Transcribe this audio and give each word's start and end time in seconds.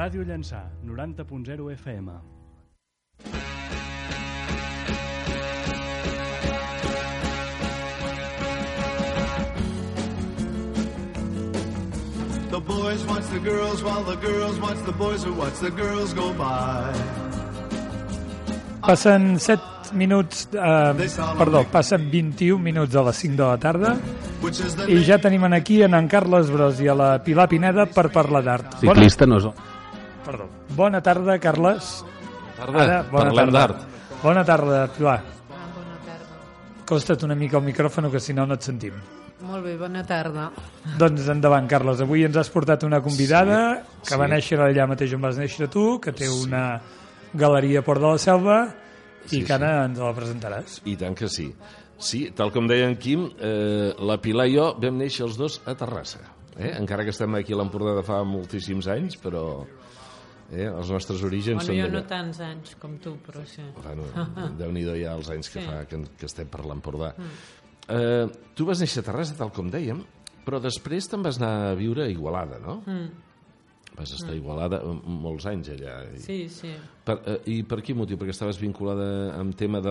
Ràdio 0.00 0.22
Llançà, 0.24 0.62
90.0 0.88 1.64
FM. 1.76 2.06
The 12.48 12.60
boys 12.64 13.04
watch 13.04 13.26
the 13.28 13.40
girls 13.44 13.82
while 13.84 14.02
the 14.04 14.16
girls 14.16 14.58
watch 14.58 14.80
the 14.86 14.92
boys 14.92 15.22
who 15.22 15.34
watch 15.34 15.60
the 15.60 15.70
girls 15.70 16.14
go 16.14 16.32
by. 16.32 16.96
Passen 18.80 19.38
7 19.38 19.60
minuts, 19.92 20.48
eh, 20.54 20.94
perdó, 21.36 21.66
passen 21.70 22.08
21 22.10 22.62
minuts 22.62 22.96
a 22.96 23.02
les 23.02 23.16
5 23.16 23.36
de 23.36 23.44
la 23.44 23.58
tarda 23.58 23.98
i 24.88 25.02
ja 25.04 25.18
tenim 25.20 25.44
en 25.44 25.52
aquí 25.52 25.82
en 25.82 25.92
en 25.94 26.08
Carles 26.08 26.48
Bros 26.50 26.80
i 26.80 26.88
a 26.88 26.94
la 26.94 27.10
Pilar 27.22 27.50
Pineda 27.50 27.84
per 27.84 28.08
parlar 28.10 28.42
d'art. 28.42 28.80
Ciclista 28.80 29.26
no 29.26 29.36
és... 29.36 29.50
Bona, 30.30 30.46
perdó. 30.46 30.76
Bona 30.76 31.00
tarda, 31.02 31.38
Carles. 31.38 32.04
Tarda, 32.56 32.82
Ara, 32.82 33.02
bona 33.10 33.24
parlem 33.30 33.50
tarda. 33.50 33.58
d'art. 33.58 33.86
Bona 34.22 34.44
tarda, 34.44 34.80
Pilar. 34.96 35.20
Ah, 35.50 35.66
bona 35.74 35.96
tarda. 36.06 36.84
Costa't 36.86 37.24
una 37.24 37.34
mica 37.34 37.58
el 37.58 37.64
micròfon 37.64 38.10
que 38.10 38.20
si 38.20 38.34
no 38.34 38.46
no 38.46 38.54
et 38.54 38.62
sentim. 38.62 38.94
Molt 39.40 39.64
bé, 39.64 39.76
bona 39.80 40.02
tarda. 40.04 40.50
Doncs 40.98 41.26
endavant, 41.32 41.66
Carles. 41.68 42.00
Avui 42.04 42.24
ens 42.26 42.36
has 42.36 42.50
portat 42.52 42.82
una 42.84 43.00
convidada 43.00 43.82
Sí, 44.02 44.10
que 44.10 44.16
va 44.20 44.26
sí. 44.26 44.32
néixer 44.34 44.58
allà 44.60 44.86
mateix 44.86 45.14
on 45.16 45.22
vas 45.22 45.38
néixer 45.40 45.68
tu, 45.72 45.98
que 46.00 46.12
té 46.12 46.28
una 46.28 46.80
galeria 47.32 47.80
a 47.80 47.82
Port 47.82 48.00
de 48.00 48.06
la 48.06 48.18
Selva 48.18 48.58
i 49.24 49.28
Sí, 49.28 49.44
que 49.44 49.52
ara 49.54 49.86
ens 49.86 49.98
la 49.98 50.12
presentaràs. 50.12 50.80
I 50.84 50.96
tant 50.96 51.14
que 51.16 51.28
sí. 51.28 51.54
Sí, 51.98 52.30
tal 52.36 52.50
com 52.52 52.66
deia 52.68 52.86
en 52.88 52.96
Quim, 52.96 53.26
eh, 53.40 53.94
la 53.98 54.16
Pilar 54.20 54.46
i 54.48 54.54
jo 54.56 54.74
vam 54.80 54.96
néixer 54.98 55.24
els 55.26 55.36
dos 55.36 55.60
a 55.66 55.74
Terrassa. 55.74 56.20
Eh? 56.58 56.74
Encara 56.78 57.04
que 57.04 57.10
estem 57.10 57.34
aquí 57.36 57.52
a 57.52 57.56
l'Empordà 57.56 57.94
de 57.96 58.02
fa 58.04 58.22
moltíssims 58.24 58.86
anys, 58.88 59.16
però 59.20 59.64
eh, 60.52 60.66
els 60.66 60.90
nostres 60.90 61.22
orígens 61.26 61.62
Bueno, 61.64 61.66
són 61.68 61.76
jo 61.78 61.86
d'allà. 61.86 62.02
no 62.02 62.06
tants 62.08 62.40
anys 62.40 62.74
com 62.80 62.98
tu, 62.98 63.16
però 63.26 63.44
sí. 63.46 63.62
Bueno, 63.82 64.04
Déu-n'hi-do 64.60 64.96
ja 65.00 65.14
els 65.16 65.30
anys 65.30 65.48
que 65.50 65.60
Sí. 65.60 65.66
fa 65.66 65.84
que, 65.86 66.02
que 66.18 66.26
estem 66.26 66.48
per 66.48 66.64
l'Empordà. 66.66 67.14
Eh, 67.88 68.26
tu 68.54 68.66
vas 68.66 68.78
néixer 68.78 69.02
a 69.02 69.06
Terrassa, 69.10 69.34
tal 69.38 69.50
com 69.52 69.70
dèiem, 69.70 70.02
però 70.46 70.60
després 70.62 71.08
te'n 71.10 71.22
vas 71.22 71.40
anar 71.40 71.70
a 71.72 71.74
viure 71.74 72.04
a 72.04 72.08
Igualada, 72.10 72.58
no? 72.62 72.82
Mm. 72.86 73.10
Vas 73.98 74.12
estar 74.14 74.30
a 74.30 74.36
Igualada 74.38 74.78
eh, 74.86 74.92
molts 75.04 75.44
anys 75.50 75.68
allà. 75.74 75.96
I, 76.14 76.20
Sí, 76.22 76.36
sí. 76.48 76.70
per, 77.04 77.18
eh, 77.26 77.38
I 77.50 77.62
per 77.64 77.80
quin 77.82 77.98
motiu? 77.98 78.16
Perquè 78.16 78.30
estaves 78.36 78.58
vinculada 78.62 79.34
amb 79.36 79.54
tema 79.58 79.80
de 79.82 79.90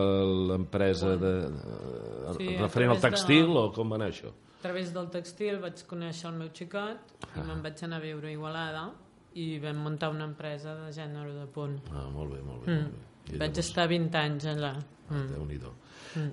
l'empresa 0.50 1.18
de, 1.20 1.34
de, 1.52 2.34
Sí, 2.38 2.48
referent 2.58 2.92
al 2.96 2.98
través 2.98 3.02
de- 3.02 3.10
textil 3.10 3.52
o 3.58 3.72
com 3.76 3.92
va 3.92 4.00
anar 4.00 4.08
això? 4.14 4.32
A 4.32 4.62
través 4.64 4.94
del 4.94 5.10
textil 5.10 5.60
vaig 5.60 5.84
conèixer 5.88 6.30
el 6.32 6.36
meu 6.40 6.50
xicot 6.56 7.14
i 7.36 7.40
me'n 7.46 7.62
vaig 7.64 7.84
anar 7.84 7.98
a 8.00 8.04
viure 8.04 8.28
a 8.28 8.32
Igualada 8.32 8.88
i 9.36 9.60
vam 9.60 9.78
muntar 9.84 10.10
una 10.10 10.26
empresa 10.26 10.74
de 10.76 10.92
gènere 10.96 11.34
de 11.36 11.46
punt. 11.54 11.78
Ah, 11.94 12.08
molt 12.10 12.34
bé, 12.34 12.42
molt 12.42 12.66
bé. 12.66 12.74
Mm. 12.74 12.82
Molt 12.82 13.32
bé. 13.32 13.38
Vaig 13.38 13.52
llavors- 13.52 13.60
estar 13.60 13.88
20 13.88 14.16
anys 14.18 14.46
allà. 14.46 14.74
Ah, 15.10 15.26
Déu-n'hi-do. 15.36 15.74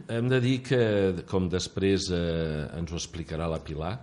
Hem 0.08 0.28
de 0.28 0.40
dir 0.40 0.62
que, 0.62 1.24
com 1.28 1.48
després 1.52 2.10
eh, 2.10 2.68
ens 2.78 2.92
ho 2.92 2.96
explicarà 2.96 3.48
la 3.48 3.58
Pilar, 3.64 3.98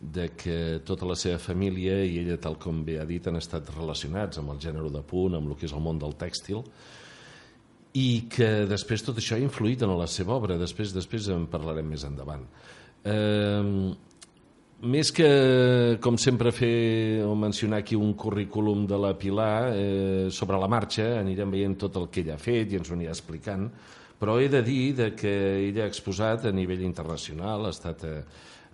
de 0.00 0.28
que 0.36 0.80
tota 0.84 1.06
la 1.06 1.14
seva 1.16 1.38
família 1.38 2.04
i 2.04 2.18
ella, 2.18 2.36
tal 2.36 2.58
com 2.58 2.82
bé 2.84 2.98
ha 3.00 3.04
dit, 3.08 3.26
han 3.26 3.36
estat 3.36 3.70
relacionats 3.76 4.38
amb 4.38 4.50
el 4.50 4.58
gènere 4.58 4.90
de 4.92 5.02
punt, 5.02 5.34
amb 5.38 5.48
el 5.48 5.56
que 5.56 5.66
és 5.66 5.72
el 5.72 5.80
món 5.80 5.98
del 5.98 6.12
tèxtil, 6.18 6.64
i 7.94 8.26
que 8.28 8.66
després 8.68 9.02
tot 9.06 9.16
això 9.16 9.36
ha 9.38 9.40
influït 9.40 9.82
en 9.86 9.94
la 9.96 10.06
seva 10.06 10.34
obra. 10.36 10.58
Després 10.60 10.92
després 10.92 11.28
en 11.32 11.46
parlarem 11.46 11.86
més 11.88 12.04
endavant. 12.04 12.42
Eh, 13.04 13.94
més 14.84 15.10
que, 15.12 15.28
com 16.04 16.18
sempre, 16.20 16.52
fer 16.52 17.22
o 17.24 17.34
mencionar 17.38 17.80
aquí 17.80 17.96
un 17.96 18.12
currículum 18.14 18.86
de 18.86 18.98
la 19.00 19.14
Pilar 19.16 19.72
eh, 19.72 20.28
sobre 20.30 20.58
la 20.60 20.68
marxa, 20.68 21.16
anirem 21.20 21.50
veient 21.54 21.76
tot 21.80 21.96
el 21.96 22.10
que 22.12 22.20
ella 22.20 22.34
ha 22.36 22.42
fet 22.42 22.72
i 22.72 22.80
ens 22.80 22.90
ho 22.90 22.96
anirà 22.96 23.14
explicant, 23.14 23.70
però 24.20 24.36
he 24.40 24.48
de 24.52 24.62
dir 24.64 24.94
de 24.96 25.10
que 25.16 25.32
ella 25.68 25.84
ha 25.84 25.90
exposat 25.90 26.46
a 26.46 26.52
nivell 26.52 26.84
internacional, 26.84 27.66
ha 27.66 27.72
estat 27.72 28.04
a, 28.04 28.14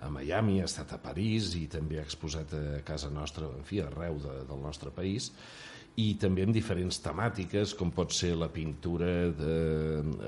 a 0.03 0.11
Miami, 0.11 0.61
ha 0.61 0.67
estat 0.67 0.95
a 0.95 1.01
París 1.03 1.55
i 1.59 1.69
també 1.71 2.01
ha 2.01 2.07
exposat 2.07 2.55
a 2.59 2.81
casa 2.87 3.11
nostra, 3.11 3.47
en 3.47 3.67
fi, 3.67 3.81
arreu 3.83 4.19
de, 4.23 4.41
del 4.49 4.63
nostre 4.63 4.91
país, 4.95 5.31
i 6.01 6.15
també 6.21 6.47
en 6.47 6.53
diferents 6.55 7.01
temàtiques, 7.05 7.75
com 7.77 7.91
pot 7.93 8.15
ser 8.17 8.33
la 8.41 8.49
pintura, 8.53 9.11
de, 9.37 9.57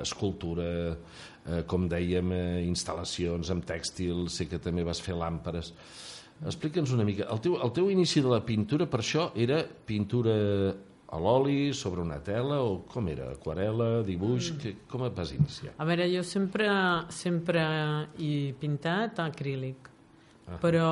escultura, 0.02 0.66
eh, 0.92 1.62
com 1.66 1.86
dèiem, 1.88 2.32
eh, 2.36 2.64
instal·lacions 2.68 3.50
amb 3.54 3.64
tèxtil, 3.64 4.26
sé 4.28 4.48
que 4.50 4.60
també 4.60 4.84
vas 4.84 5.00
fer 5.00 5.16
làmperes. 5.16 5.72
Explica'ns 6.44 6.92
una 6.92 7.06
mica, 7.06 7.28
el 7.32 7.40
teu, 7.40 7.56
el 7.62 7.72
teu 7.72 7.88
inici 7.90 8.20
de 8.20 8.28
la 8.28 8.42
pintura, 8.44 8.86
per 8.90 9.00
això, 9.00 9.30
era 9.34 9.62
pintura 9.64 10.34
a 11.14 11.18
l'oli, 11.22 11.72
sobre 11.72 12.02
una 12.02 12.18
tela, 12.18 12.60
o 12.60 12.82
com 12.90 13.08
era? 13.08 13.30
Aquarela, 13.32 14.02
dibuix, 14.04 14.50
mm. 14.52 14.60
que, 14.60 14.74
com 14.90 15.06
et 15.06 15.16
vas 15.16 15.32
iniciar? 15.32 15.72
A 15.78 15.86
veure, 15.88 16.08
jo 16.10 16.24
sempre, 16.26 16.68
sempre 17.14 17.64
he 18.18 18.52
pintat 18.60 19.22
acrílic, 19.22 19.93
però 20.60 20.88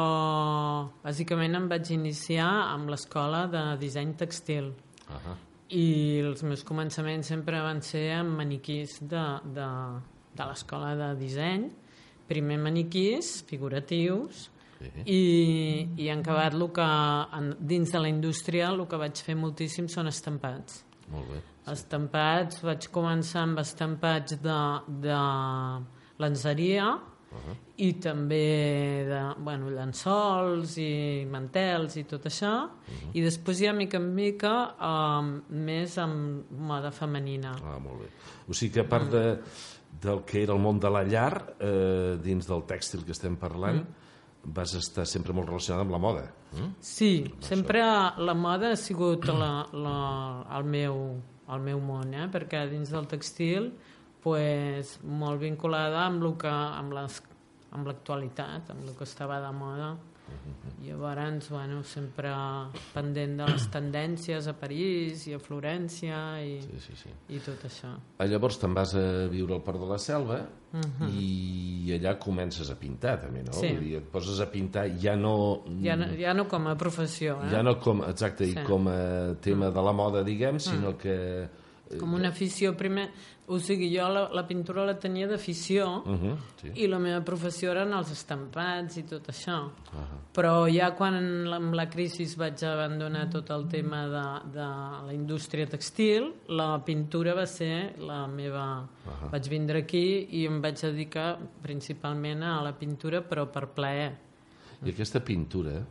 bàsicament 1.02 1.54
em 1.58 1.68
vaig 1.68 1.90
iniciar 1.92 2.50
amb 2.72 2.88
l'escola 2.92 3.46
de 3.52 3.64
disseny 3.80 4.14
textil 4.16 4.72
Ah 5.12 5.36
i 5.72 6.20
els 6.20 6.42
meus 6.44 6.62
començaments 6.68 7.30
sempre 7.32 7.60
van 7.64 7.80
ser 7.84 8.10
amb 8.18 8.36
maniquís 8.42 8.98
de, 9.08 9.22
de, 9.56 9.68
de 10.36 10.48
l'escola 10.48 10.92
de 10.98 11.12
disseny. 11.20 11.68
Primer 12.28 12.58
maniquís 12.60 13.38
figuratius 13.48 14.48
Sí. 14.82 14.88
i, 15.06 15.18
i 16.02 16.08
en 16.10 16.24
acabat 16.24 16.56
el 16.56 16.64
que, 16.74 16.84
en, 17.38 17.52
dins 17.70 17.92
de 17.94 18.00
la 18.02 18.08
indústria 18.10 18.66
el 18.72 18.80
que 18.90 18.98
vaig 18.98 19.20
fer 19.22 19.36
moltíssim 19.38 19.86
són 19.86 20.10
estampats. 20.10 20.80
Molt 21.12 21.28
bé. 21.30 21.38
estampats, 21.70 22.58
vaig 22.66 22.88
començar 22.90 23.44
amb 23.46 23.60
estampats 23.62 24.34
de, 24.42 24.58
de 25.04 25.20
lenceria 26.18 26.88
i 27.82 27.92
també 27.98 29.04
de 29.08 29.20
bueno, 29.42 29.70
llençols 29.72 30.76
i 30.78 31.24
mantels 31.30 31.96
i 31.96 32.04
tot 32.08 32.28
això 32.28 32.52
i 33.16 33.22
després 33.24 33.62
ja 33.64 33.72
mica 33.72 33.96
en 33.98 34.10
mica 34.14 34.52
um, 34.76 35.32
més 35.64 35.96
amb 35.98 36.50
moda 36.52 36.92
femenina 36.92 37.54
Ah, 37.62 37.78
molt 37.80 38.02
bé. 38.02 38.08
O 38.48 38.54
sigui 38.56 38.74
que 38.74 38.82
a 38.84 38.88
part 38.88 39.08
de, 39.12 39.24
del 40.02 40.22
que 40.28 40.42
era 40.42 40.54
el 40.54 40.60
món 40.62 40.80
de 40.80 40.90
la 40.90 41.02
llar, 41.06 41.56
eh, 41.60 42.18
dins 42.22 42.48
del 42.48 42.64
tèxtil 42.68 43.04
que 43.06 43.14
estem 43.14 43.36
parlant, 43.40 43.82
vas 44.42 44.74
estar 44.74 45.06
sempre 45.06 45.34
molt 45.36 45.48
relacionada 45.48 45.86
amb 45.86 45.94
la 45.94 46.00
moda. 46.02 46.24
Mm? 46.52 46.70
Sí, 46.82 47.12
sempre 47.40 47.82
la 48.18 48.34
moda 48.34 48.72
ha 48.72 48.80
sigut 48.80 49.28
la, 49.30 49.52
la, 49.72 49.98
el, 50.58 50.66
meu, 50.66 50.98
el 51.48 51.64
meu 51.64 51.80
món, 51.80 52.14
eh? 52.14 52.26
perquè 52.32 52.64
dins 52.70 52.90
del 52.92 53.06
textil 53.10 53.70
pues, 54.22 54.98
molt 55.04 55.40
vinculada 55.42 56.06
amb, 56.06 56.22
lo 56.22 56.36
que, 56.38 56.48
amb, 56.48 56.92
les, 56.94 57.20
amb 57.72 57.86
l'actualitat, 57.90 58.70
amb 58.70 58.88
el 58.88 58.96
que 58.96 59.04
estava 59.08 59.40
de 59.42 59.52
moda. 59.52 59.92
Llavors, 60.82 61.50
bueno, 61.50 61.82
sempre 61.84 62.30
pendent 62.94 63.34
de 63.36 63.46
les 63.50 63.66
tendències 63.70 64.46
a 64.48 64.54
París 64.56 65.26
i 65.28 65.34
a 65.36 65.38
Florència 65.42 66.16
i, 66.40 66.54
Sí, 66.62 66.78
sí, 66.80 66.94
sí. 66.96 67.10
i 67.36 67.40
tot 67.44 67.66
això. 67.68 67.90
Ah, 68.16 68.24
Llavors 68.30 68.56
te'n 68.62 68.72
vas 68.74 68.94
a 68.96 69.02
viure 69.30 69.54
al 69.58 69.62
Port 69.66 69.82
de 69.82 69.90
la 69.90 69.98
Selva 70.00 70.38
i 71.12 71.92
allà 71.98 72.14
comences 72.22 72.70
a 72.72 72.76
pintar 72.80 73.18
també, 73.26 73.42
no? 73.44 73.52
Sí. 73.52 73.68
Vull 73.74 73.84
dir, 73.84 73.94
et 74.00 74.08
poses 74.14 74.40
a 74.40 74.48
pintar 74.50 74.86
ja 75.02 75.14
no... 75.18 75.34
Ja 75.84 75.96
no, 76.00 76.08
ja 76.18 76.32
no 76.34 76.46
com 76.50 76.66
a 76.70 76.76
professió, 76.80 77.36
eh? 77.44 77.50
Ja 77.52 77.62
no 77.66 77.76
com, 77.82 78.02
exacte, 78.08 78.46
i 78.48 78.54
Sí. 78.56 78.64
com 78.66 78.88
a 78.88 79.34
tema 79.44 79.70
de 79.70 79.82
la 79.84 79.92
moda, 79.92 80.24
diguem, 80.24 80.58
sinó 80.62 80.96
que... 80.98 81.18
com 81.98 82.14
una 82.14 82.28
afició 82.28 82.76
primer 82.76 83.10
o 83.52 83.58
sigui, 83.58 83.88
jo 83.94 84.06
la, 84.08 84.28
la 84.32 84.46
pintura 84.46 84.84
la 84.86 84.94
tenia 84.98 85.26
d'afició 85.26 86.02
Uh 86.06 86.12
-huh, 86.14 86.36
sí. 86.60 86.70
i 86.76 86.86
la 86.86 86.98
meva 86.98 87.20
professió 87.24 87.70
eren 87.72 87.92
els 87.92 88.10
estampats 88.12 88.96
i 88.96 89.02
tot 89.02 89.28
això. 89.28 89.68
Però 90.32 90.66
ja 90.72 90.94
quan 90.94 91.14
amb 91.52 91.74
la 91.74 91.88
crisi 91.90 92.24
vaig 92.36 92.62
abandonar 92.64 93.28
tot 93.30 93.50
el 93.50 93.66
tema 93.68 94.06
de, 94.06 94.50
de 94.52 95.06
la 95.06 95.12
indústria 95.12 95.66
textil 95.66 96.32
la 96.48 96.82
pintura 96.84 97.34
va 97.34 97.46
ser 97.46 97.94
la 97.98 98.26
meva 98.26 98.88
vaig 99.30 99.48
vindre 99.48 99.78
aquí 99.80 100.26
i 100.30 100.46
em 100.46 100.60
vaig 100.62 100.80
dedicar 100.80 101.36
principalment 101.62 102.42
a 102.42 102.62
la 102.62 102.72
pintura 102.72 103.20
però 103.22 103.46
per 103.50 103.66
plaer. 103.74 104.12
I 104.84 104.90
aquesta 104.90 105.20
pintura, 105.20 105.84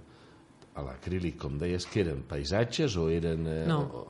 a 0.75 0.81
l'acrílic, 0.81 1.37
com 1.37 1.57
deies, 1.57 1.85
que 1.85 2.01
eren 2.01 2.23
paisatges 2.23 2.95
o 2.97 3.09
eren... 3.09 3.45
Eh, 3.47 3.65
No. 3.67 3.79
o- 3.81 4.07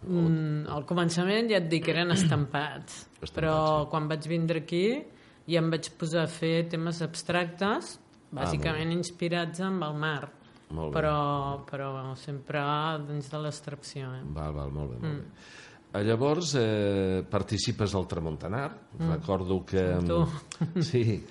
Mm, 0.00 0.64
al 0.72 0.86
començament 0.88 1.50
ja 1.50 1.58
et 1.60 1.66
dic 1.68 1.84
que 1.84 1.92
eren 1.92 2.10
estampats, 2.16 3.02
Estampats, 3.20 3.34
però 3.36 3.54
sí. 3.84 3.90
quan 3.92 4.08
vaig 4.08 4.28
vindre 4.30 4.62
aquí 4.64 4.84
ja 5.50 5.58
em 5.60 5.70
vaig 5.72 5.90
posar 6.00 6.22
a 6.24 6.30
fer 6.30 6.68
temes 6.72 7.02
abstractes, 7.04 7.98
bàsicament 8.32 8.92
inspirats 8.94 9.60
amb 9.66 9.82
el 9.88 9.96
mar, 9.98 10.30
Ah, 10.70 10.72
Molt 10.78 10.92
bé. 10.92 11.00
però, 11.00 11.64
però 11.66 12.14
sempre 12.14 12.60
dins 13.08 13.26
de 13.28 13.38
l'abstracció. 13.42 14.12
Eh? 14.14 14.20
Val, 14.36 14.52
val, 14.54 14.68
molt 14.70 14.92
bé, 14.92 14.98
molt 15.02 15.16
bé. 15.24 15.48
Eh, 15.98 16.02
Llavors, 16.06 16.52
eh, 16.54 17.24
participes 17.28 17.92
al 17.98 18.06
Tramontanar. 18.06 18.68
Recordo 19.00 19.64
que... 19.66 19.82
Tu. 20.06 20.20
Sí, 20.86 21.24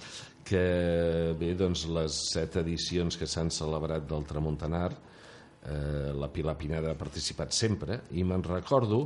que 0.44 1.34
bé, 1.40 1.54
doncs 1.56 1.86
les 1.88 2.18
set 2.34 2.58
edicions 2.60 3.16
que 3.16 3.26
s'han 3.26 3.48
celebrat 3.50 4.04
del 4.12 4.26
Tramontanar, 4.28 4.92
eh, 5.70 6.12
la 6.18 6.32
Pilar 6.34 6.58
Pineda 6.58 6.92
ha 6.92 7.00
participat 7.00 7.54
sempre, 7.56 8.02
i 8.18 8.26
me'n 8.26 8.46
recordo 8.46 9.06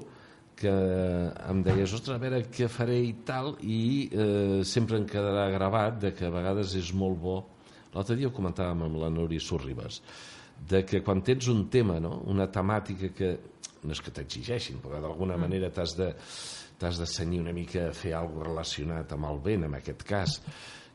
que 0.56 0.72
em 0.72 1.64
deies, 1.66 1.92
ostres, 1.98 2.16
a 2.16 2.22
veure 2.22 2.44
què 2.54 2.70
faré 2.70 3.00
i 3.04 3.16
tal, 3.26 3.56
i 3.66 3.82
eh, 4.08 4.62
sempre 4.68 5.00
em 5.02 5.08
quedarà 5.10 5.50
gravat 5.52 6.00
de 6.06 6.14
que 6.16 6.30
a 6.30 6.34
vegades 6.34 6.78
és 6.80 6.94
molt 6.96 7.20
bo 7.20 7.42
L'altre 7.94 8.18
dia 8.18 8.30
ho 8.30 8.34
comentàvem 8.34 8.88
amb 8.88 9.00
la 9.02 9.10
Núria 9.14 9.42
Sorribes, 9.42 10.00
de 10.70 10.82
que 10.88 11.02
quan 11.06 11.22
tens 11.26 11.50
un 11.52 11.68
tema, 11.74 12.00
no? 12.02 12.16
una 12.32 12.48
temàtica 12.52 13.12
que 13.14 13.32
no 13.84 13.94
és 13.94 14.02
que 14.02 14.14
t'exigeixin, 14.16 14.80
però 14.82 15.02
d'alguna 15.04 15.38
manera 15.38 15.70
t'has 15.74 15.94
de, 16.00 16.10
t'has 16.80 17.02
de 17.02 17.08
cenyir 17.10 17.42
una 17.44 17.54
mica 17.54 17.90
a 17.90 17.98
fer 17.98 18.16
alguna 18.18 18.48
relacionat 18.50 19.14
amb 19.14 19.30
el 19.30 19.42
vent, 19.46 19.68
en 19.68 19.78
aquest 19.78 20.06
cas, 20.08 20.40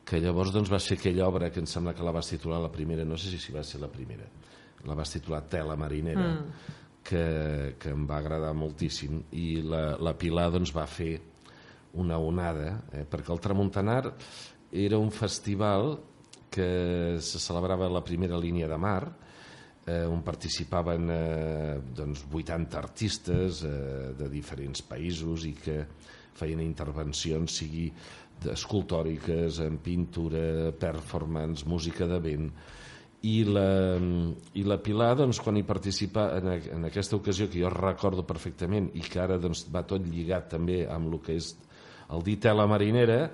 que 0.09 0.19
llavors 0.19 0.51
doncs, 0.51 0.71
vas 0.73 0.87
fer 0.89 0.97
aquella 0.97 1.27
obra 1.29 1.51
que 1.53 1.61
em 1.61 1.69
sembla 1.69 1.93
que 1.95 2.03
la 2.03 2.15
vas 2.15 2.31
titular 2.31 2.59
la 2.63 2.73
primera, 2.73 3.05
no 3.05 3.17
sé 3.17 3.31
si 3.37 3.55
va 3.55 3.63
ser 3.63 3.79
la 3.83 3.91
primera, 3.93 4.25
la 4.87 4.95
vas 4.95 5.11
titular 5.11 5.41
Tela 5.51 5.75
marinera, 5.79 6.27
mm. 6.33 6.67
que, 7.03 7.25
que 7.79 7.93
em 7.95 8.05
va 8.07 8.19
agradar 8.19 8.53
moltíssim, 8.55 9.23
i 9.35 9.61
la, 9.65 9.97
la 9.99 10.15
Pilar 10.17 10.49
doncs, 10.53 10.73
va 10.75 10.85
fer 10.87 11.15
una 11.99 12.19
onada, 12.21 12.75
eh? 12.93 13.05
perquè 13.09 13.33
el 13.33 13.41
Tramuntanar 13.41 14.03
era 14.71 14.99
un 15.01 15.09
festival 15.11 15.97
que 16.49 17.17
se 17.21 17.39
celebrava 17.41 17.87
a 17.87 17.93
la 17.93 18.03
primera 18.05 18.37
línia 18.37 18.67
de 18.69 18.77
mar, 18.77 19.09
eh, 19.85 20.05
on 20.05 20.21
participaven 20.25 21.09
eh, 21.09 21.79
doncs 21.95 22.25
80 22.29 22.77
artistes 22.77 23.63
eh, 23.65 24.13
de 24.17 24.29
diferents 24.29 24.83
països 24.85 25.45
i 25.49 25.53
que 25.57 25.81
feien 26.39 26.61
intervencions, 26.61 27.59
sigui 27.61 27.89
escultòriques, 28.49 29.59
en 29.65 29.79
pintura, 29.83 30.71
performance, 30.79 31.65
música 31.67 32.07
de 32.07 32.19
vent, 32.23 32.51
i 33.27 33.43
la, 33.43 33.97
i 34.55 34.63
la 34.63 34.77
Pilar, 34.79 35.11
doncs, 35.19 35.41
quan 35.43 35.57
hi 35.59 35.65
participa 35.67 36.29
en, 36.37 36.53
en 36.77 36.87
aquesta 36.87 37.17
ocasió, 37.17 37.49
que 37.51 37.59
jo 37.59 37.71
recordo 37.73 38.23
perfectament 38.27 38.91
i 38.95 39.03
que 39.03 39.19
ara 39.19 39.39
doncs, 39.41 39.65
va 39.73 39.83
tot 39.87 40.05
lligat 40.07 40.47
també 40.55 40.85
amb 40.87 41.11
el 41.11 41.19
que 41.25 41.35
és 41.39 41.51
el 42.15 42.23
dit 42.25 42.39
tela 42.41 42.65
marinera, 42.69 43.25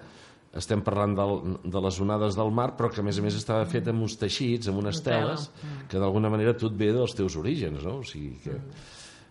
estem 0.55 0.81
parlant 0.83 1.13
del, 1.17 1.37
de 1.67 1.83
les 1.83 2.01
onades 2.01 2.37
del 2.39 2.51
mar, 2.55 2.71
però 2.79 2.89
que 2.89 3.03
a 3.03 3.05
més 3.05 3.19
a 3.19 3.23
més 3.23 3.37
estava 3.37 3.67
fet 3.69 3.87
amb 3.91 4.07
uns 4.07 4.17
teixits, 4.17 4.71
amb 4.71 4.81
unes 4.81 5.01
teles, 5.05 5.49
que 5.91 6.01
d'alguna 6.01 6.31
manera 6.33 6.55
tu 6.57 6.71
et 6.71 6.77
ve 6.79 6.91
dels 6.95 7.13
teus 7.15 7.35
orígens, 7.37 7.83
no? 7.85 7.99
O 8.01 8.07
sigui 8.07 8.37
que... 8.43 8.59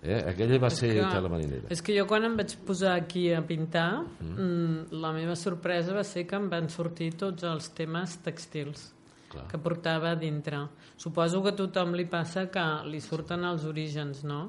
Eh? 0.05 0.19
Aquella 0.35 0.59
va 0.61 0.69
ser 0.69 0.91
que- 0.99 1.05
tela 1.09 1.31
marinera. 1.33 1.71
És 1.73 1.81
que 1.81 1.95
jo 1.97 2.05
quan 2.05 2.27
em 2.29 2.35
vaig 2.37 2.53
posar 2.69 2.93
aquí 3.01 3.31
a 3.33 3.41
pintar, 3.41 4.05
mm. 4.21 4.93
la 5.01 5.15
meva 5.17 5.33
sorpresa 5.33 5.97
va 5.97 6.05
ser 6.05 6.27
que 6.29 6.37
em 6.37 6.51
van 6.53 6.69
sortir 6.69 7.15
tots 7.17 7.49
els 7.49 7.73
temes 7.73 8.19
textils 8.23 8.91
Clar. 9.35 9.47
que 9.51 9.59
portava 9.59 10.13
a 10.13 10.19
dintre. 10.19 10.61
Suposo 10.97 11.43
que 11.43 11.51
a 11.51 11.57
tothom 11.59 11.95
li 11.99 12.07
passa 12.11 12.47
que 12.53 12.65
li 12.89 13.01
surten 13.03 13.45
els 13.45 13.65
orígens, 13.69 14.23
no? 14.25 14.41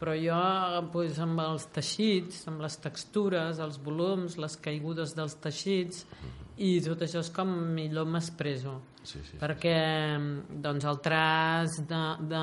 Però 0.00 0.14
jo, 0.16 0.38
pues, 0.94 1.18
amb 1.20 1.40
els 1.44 1.68
teixits, 1.74 2.46
amb 2.48 2.64
les 2.64 2.78
textures, 2.80 3.60
els 3.60 3.78
volums, 3.84 4.38
les 4.40 4.56
caigudes 4.56 5.14
dels 5.18 5.36
teixits, 5.44 6.06
i 6.62 6.72
tot 6.84 7.04
això 7.04 7.22
és 7.22 7.30
com 7.34 7.52
millor 7.76 8.08
m'expreso. 8.08 8.78
Sí, 9.02 9.20
sí. 9.26 9.38
Perquè 9.40 9.76
doncs, 10.62 10.84
el 10.86 11.00
traç 11.04 11.80
de, 11.90 12.02
de, 12.32 12.42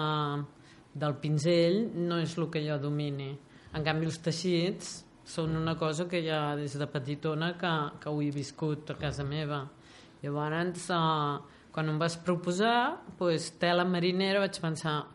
del 0.93 1.19
pinzell 1.21 1.85
no 2.07 2.19
és 2.19 2.37
el 2.37 2.49
que 2.51 2.63
jo 2.65 2.79
domini. 2.81 3.31
En 3.73 3.85
canvi, 3.85 4.09
els 4.09 4.17
teixits 4.25 4.97
són 5.29 5.53
una 5.59 5.75
cosa 5.77 6.07
que 6.09 6.23
ja 6.25 6.55
des 6.57 6.73
de 6.79 6.87
petitona 6.89 7.53
que, 7.59 7.73
que 8.01 8.09
ho 8.09 8.21
he 8.21 8.31
viscut 8.33 8.89
a 8.89 8.97
casa 8.97 9.23
meva. 9.23 9.61
Llavors, 10.23 10.89
eh, 10.89 11.58
quan 11.71 11.89
em 11.89 11.97
vas 11.99 12.17
proposar, 12.17 13.01
pues, 13.17 13.51
tela 13.59 13.85
marinera, 13.85 14.39
vaig 14.39 14.59
pensar 14.61 15.05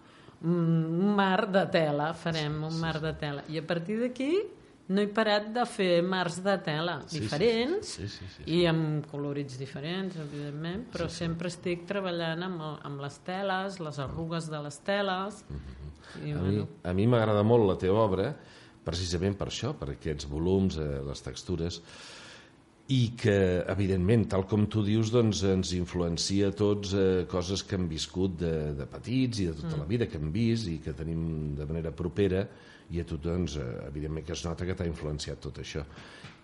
"Mm, 0.40 1.00
un 1.00 1.14
mar 1.16 1.50
de 1.50 1.66
tela, 1.72 2.12
farem 2.14 2.62
un 2.64 2.78
mar 2.80 3.00
de 3.00 3.12
tela. 3.14 3.42
I 3.48 3.58
a 3.58 3.66
partir 3.66 3.98
d'aquí 4.00 4.42
no 4.88 5.00
he 5.00 5.06
parat 5.08 5.46
de 5.54 5.64
fer 5.64 6.02
mars 6.04 6.42
de 6.44 6.58
tela 6.58 6.98
Sí, 7.06 7.16
sí, 7.16 7.20
diferents 7.24 7.86
sí, 7.88 8.06
sí, 8.08 8.18
sí, 8.28 8.42
sí. 8.44 8.50
i 8.60 8.66
amb 8.66 9.06
colorits 9.10 9.56
diferents, 9.58 10.14
evidentment, 10.16 10.90
però 10.92 11.08
sempre 11.08 11.48
estic 11.48 11.86
treballant 11.88 12.42
amb, 12.42 12.60
el- 12.60 12.78
amb 12.84 13.00
les 13.00 13.18
teles, 13.24 13.80
les 13.80 13.98
arrugues 13.98 14.50
de 14.50 14.60
les 14.62 14.78
teles, 14.84 15.44
i 16.22 16.30
A 16.32 16.34
mi, 16.36 16.40
bueno, 16.40 16.68
a 16.84 16.92
mi 16.92 17.06
m'agrada 17.06 17.42
molt 17.42 17.64
la 17.66 17.78
teva 17.78 18.04
obra, 18.04 18.36
precisament 18.84 19.34
per 19.38 19.48
això, 19.48 19.72
per 19.74 19.88
aquests 19.94 20.26
volums, 20.28 20.76
eh, 20.76 21.00
les 21.02 21.22
textures, 21.22 21.80
i 22.92 23.14
que, 23.16 23.64
evidentment, 23.72 24.26
tal 24.34 24.44
com 24.48 24.66
tu 24.68 24.82
dius, 24.84 25.08
doncs, 25.12 25.40
ens 25.48 25.72
influencia 25.76 26.50
a 26.50 26.56
tots 26.56 26.92
eh, 26.92 27.24
coses 27.30 27.62
que 27.64 27.78
hem 27.78 27.86
viscut 27.88 28.36
de, 28.42 28.52
de 28.76 28.86
petits 28.90 29.40
i 29.40 29.48
de 29.48 29.54
tota 29.62 29.78
la 29.80 29.88
vida, 29.88 30.08
que 30.10 30.20
hem 30.20 30.28
vist 30.34 30.68
i 30.68 30.76
que 30.84 30.92
tenim 30.96 31.54
de 31.56 31.64
manera 31.70 31.94
propera, 31.96 32.44
i 32.92 33.00
a 33.00 33.06
tu, 33.08 33.16
doncs, 33.16 33.56
eh, 33.56 33.70
evidentment 33.88 34.26
que 34.26 34.36
es 34.36 34.44
nota 34.44 34.68
que 34.68 34.76
t'ha 34.76 34.88
influenciat 34.90 35.40
tot 35.40 35.62
això. 35.64 35.86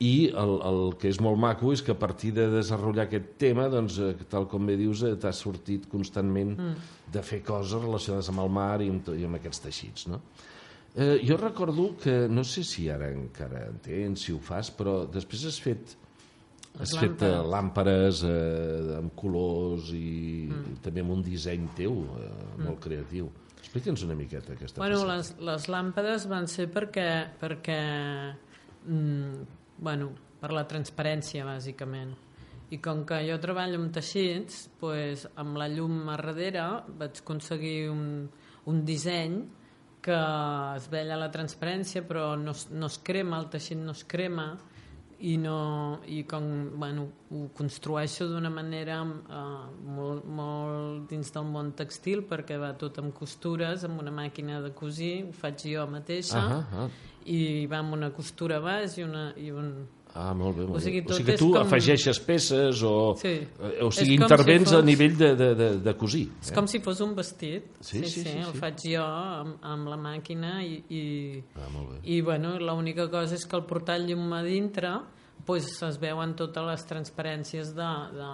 I 0.00 0.30
el, 0.32 0.54
el 0.64 0.82
que 0.96 1.12
és 1.12 1.20
molt 1.20 1.36
maco 1.36 1.74
és 1.74 1.84
que 1.84 1.92
a 1.92 2.00
partir 2.00 2.32
de 2.32 2.48
desenvolupar 2.54 3.04
aquest 3.04 3.34
tema, 3.42 3.68
doncs, 3.68 4.00
eh, 4.00 4.14
tal 4.32 4.48
com 4.48 4.64
bé 4.64 4.80
dius, 4.80 5.04
eh, 5.04 5.18
t'ha 5.20 5.36
sortit 5.36 5.90
constantment 5.92 6.56
de 7.12 7.26
fer 7.26 7.42
coses 7.44 7.76
relacionades 7.84 8.32
amb 8.32 8.46
el 8.46 8.54
mar 8.56 8.78
i 8.80 8.88
amb, 8.88 9.12
i 9.12 9.28
amb 9.28 9.36
aquests 9.36 9.66
teixits, 9.68 10.08
no? 10.08 10.24
Eh, 10.96 11.20
jo 11.22 11.36
recordo 11.36 11.92
que, 12.00 12.24
no 12.32 12.42
sé 12.48 12.64
si 12.66 12.88
ara 12.90 13.12
encara 13.12 13.68
en 13.68 13.76
tens, 13.84 14.24
si 14.24 14.32
ho 14.32 14.40
fas, 14.42 14.72
però 14.74 15.04
després 15.06 15.44
has 15.46 15.60
fet 15.62 15.99
has 16.80 16.94
fet 16.96 17.22
eh, 17.26 17.28
làmpades. 17.30 17.50
làmperes 17.54 18.22
eh, 18.28 18.96
amb 18.98 19.12
colors 19.18 19.92
i 19.96 20.48
mm. 20.48 20.80
també 20.84 21.04
amb 21.04 21.14
un 21.16 21.22
disseny 21.26 21.68
teu 21.76 22.00
eh, 22.16 22.30
molt 22.64 22.80
creatiu. 22.86 23.30
Explica'ns 23.60 24.06
una 24.06 24.16
miqueta 24.18 24.54
aquesta 24.56 24.80
Bueno, 24.82 25.02
faceta. 25.02 25.16
les, 25.16 25.30
les 25.50 25.68
làmpades 25.70 26.26
van 26.30 26.48
ser 26.50 26.70
perquè, 26.72 27.10
perquè 27.40 27.78
mm, 28.86 29.46
bueno, 29.78 30.10
per 30.40 30.52
la 30.56 30.64
transparència, 30.68 31.44
bàsicament. 31.46 32.16
I 32.70 32.78
com 32.82 33.02
que 33.06 33.18
jo 33.26 33.36
treballo 33.42 33.80
amb 33.80 33.92
teixits, 33.92 34.68
pues, 34.80 35.26
amb 35.42 35.58
la 35.58 35.66
llum 35.68 36.04
a 36.08 36.16
darrere 36.16 36.66
vaig 37.00 37.18
aconseguir 37.22 37.90
un, 37.90 38.04
un 38.70 38.84
disseny 38.86 39.40
que 40.00 40.16
es 40.76 40.86
veia 40.88 41.18
la 41.18 41.28
transparència 41.32 42.02
però 42.08 42.32
no, 42.40 42.54
no 42.72 42.88
es 42.88 42.98
crema, 43.04 43.40
el 43.40 43.50
teixit 43.52 43.78
no 43.80 43.92
es 43.92 44.04
crema 44.08 44.54
i, 45.20 45.36
no, 45.36 46.00
i 46.08 46.22
com 46.28 46.44
bueno, 46.80 47.06
ho 47.30 47.42
construeixo 47.56 48.26
d'una 48.30 48.50
manera 48.52 49.00
eh, 49.04 49.44
molt, 49.84 50.24
molt 50.24 51.10
dins 51.10 51.32
del 51.34 51.48
món 51.52 51.72
textil 51.76 52.24
perquè 52.28 52.56
va 52.60 52.72
tot 52.80 52.98
amb 53.02 53.12
costures, 53.16 53.84
amb 53.84 54.00
una 54.00 54.14
màquina 54.14 54.62
de 54.64 54.72
cosir, 54.76 55.26
ho 55.28 55.32
faig 55.36 55.66
jo 55.74 55.86
mateixa 55.90 56.40
Ah, 56.40 56.84
ah, 56.84 56.88
i 57.28 57.66
va 57.70 57.82
amb 57.82 57.92
una 57.98 58.10
costura 58.16 58.58
a 58.58 58.64
baix 58.64 58.96
i, 58.98 59.04
una, 59.04 59.30
i 59.36 59.50
un... 59.52 59.72
ah, 60.14 60.32
molt 60.34 60.56
bé, 60.56 60.64
molt 60.66 60.76
O 60.76 60.80
sigui, 60.80 61.00
bé. 61.00 61.10
O 61.12 61.14
sigui 61.16 61.26
que 61.26 61.32
és 61.34 61.40
tu 61.40 61.50
com- 61.52 61.60
afegeixes 61.62 62.20
peces 62.20 62.82
o, 62.82 63.14
Sí. 63.20 63.28
eh, 63.28 63.82
o 63.82 63.88
És 63.88 63.94
sigui, 63.96 64.14
intervens 64.14 64.68
si 64.68 64.74
fos- 64.74 64.82
a 64.82 64.86
nivell 64.86 65.16
de, 65.16 65.34
de, 65.36 65.54
de, 65.54 65.68
de 65.80 65.94
cosir. 65.96 66.28
És 66.42 66.50
eh? 66.50 66.54
com 66.54 66.66
si 66.66 66.80
fos 66.80 67.00
un 67.00 67.14
vestit. 67.14 67.64
Sí, 67.80 68.02
sí, 68.06 68.22
sí, 68.24 68.28
el 68.38 68.52
sí. 68.52 68.58
faig 68.58 68.76
jo 68.96 69.02
amb, 69.04 69.56
amb 69.62 69.88
la 69.88 69.96
màquina 69.96 70.62
i, 70.64 70.82
i, 70.88 71.42
Ah, 71.54 71.68
molt 71.72 71.90
bé. 71.90 72.00
i 72.04 72.20
bueno, 72.20 72.58
l'única 72.58 73.08
cosa 73.10 73.34
és 73.34 73.46
que 73.46 73.60
portar 73.62 73.96
el 73.96 74.06
llum 74.08 74.32
a 74.32 74.42
dintre 74.42 74.90
pues, 75.46 75.82
es 75.82 75.98
veuen 75.98 76.34
totes 76.36 76.62
les 76.66 76.84
transparències 76.86 77.72
de, 77.74 77.86
de, 78.12 78.28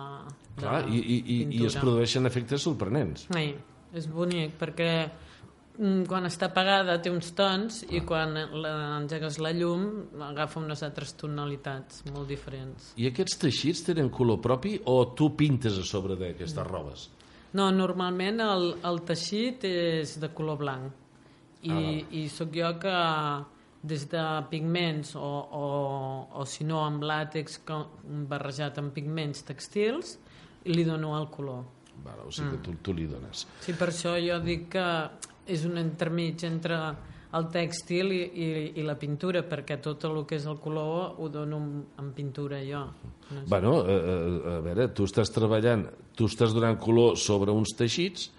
de 0.56 0.60
Clar, 0.60 0.88
i, 0.90 0.96
i, 0.98 1.00
i, 1.00 1.36
i 1.36 1.64
es 1.64 1.74
pintura. 1.76 1.80
produeixen 1.80 2.26
efectes 2.26 2.60
sorprenents. 2.62 3.28
Sí, 3.32 3.54
és 3.94 4.08
bonic 4.10 4.58
perquè 4.58 5.10
quan 6.08 6.24
està 6.28 6.46
apagada 6.48 6.94
té 7.04 7.10
uns 7.12 7.30
tons 7.36 7.82
i 7.92 8.00
quan 8.06 8.32
la, 8.34 8.70
engegues 8.96 9.36
la 9.44 9.50
llum 9.52 9.82
agafa 10.24 10.60
unes 10.62 10.82
altres 10.86 11.12
tonalitats 11.20 12.04
molt 12.14 12.28
diferents. 12.32 12.92
I 12.96 13.10
aquests 13.10 13.36
teixits 13.42 13.82
tenen 13.90 14.08
color 14.10 14.40
propi 14.40 14.78
o 14.88 14.98
tu 15.18 15.30
pintes 15.36 15.76
a 15.78 15.84
sobre 15.84 16.16
d'aquestes 16.16 16.66
robes? 16.66 17.08
No, 17.56 17.70
normalment 17.72 18.40
el, 18.44 18.70
el 18.84 19.02
teixit 19.08 19.64
és 19.68 20.16
de 20.20 20.32
color 20.36 20.58
blanc 20.60 20.92
i, 21.62 21.72
Ah, 21.72 21.92
i 22.14 22.26
sóc 22.30 22.52
jo 22.54 22.68
que 22.80 22.96
des 23.86 24.04
de 24.10 24.22
pigments 24.50 25.14
o, 25.16 25.20
o, 25.60 25.64
o 26.40 26.44
si 26.48 26.64
no 26.66 26.80
amb 26.84 27.02
làtex 27.06 27.60
co- 27.68 27.84
barrejat 28.28 28.78
amb 28.82 28.92
pigments 28.96 29.44
textils 29.46 30.16
li 30.66 30.84
dono 30.84 31.14
el 31.20 31.28
color. 31.30 31.62
Vale, 32.04 32.26
o 32.26 32.32
sigui 32.34 32.56
que 32.56 32.62
tu, 32.66 32.74
tu 32.82 32.92
li 32.92 33.06
dones. 33.08 33.46
Sí, 33.64 33.72
per 33.78 33.88
això 33.92 34.16
jo 34.20 34.36
dic 34.44 34.66
que 34.74 34.86
és 35.46 35.64
un 35.68 35.78
entremig 35.80 36.44
entre 36.48 36.78
el 37.36 37.48
tèxtil 37.52 38.12
i, 38.14 38.20
i, 38.22 38.46
i 38.80 38.84
la 38.86 38.96
pintura, 38.98 39.42
perquè 39.46 39.78
tot 39.82 40.06
el 40.08 40.22
que 40.28 40.38
és 40.38 40.46
el 40.48 40.60
color 40.62 41.18
ho 41.20 41.28
dono 41.32 41.58
en, 41.98 42.12
pintura 42.16 42.62
jo. 42.64 42.86
No 43.30 43.42
sé. 43.42 43.48
Bueno, 43.50 43.74
a, 43.82 43.96
a, 43.96 44.16
a 44.54 44.60
veure, 44.64 44.88
tu 44.94 45.06
estàs 45.08 45.32
treballant, 45.34 45.84
tu 46.16 46.30
estàs 46.30 46.54
donant 46.56 46.78
color 46.80 47.18
sobre 47.20 47.54
uns 47.54 47.74
teixits 47.76 48.30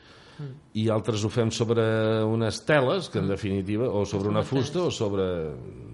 i 0.77 0.85
altres 0.93 1.23
ho 1.25 1.31
fem 1.33 1.49
sobre 1.53 1.83
unes 2.29 2.59
teles, 2.65 3.09
que 3.09 3.19
en 3.19 3.29
definitiva, 3.31 3.89
o 3.89 4.05
sobre 4.05 4.29
una 4.29 4.43
fusta 4.45 4.83
o 4.85 4.91
sobre, 4.93 5.25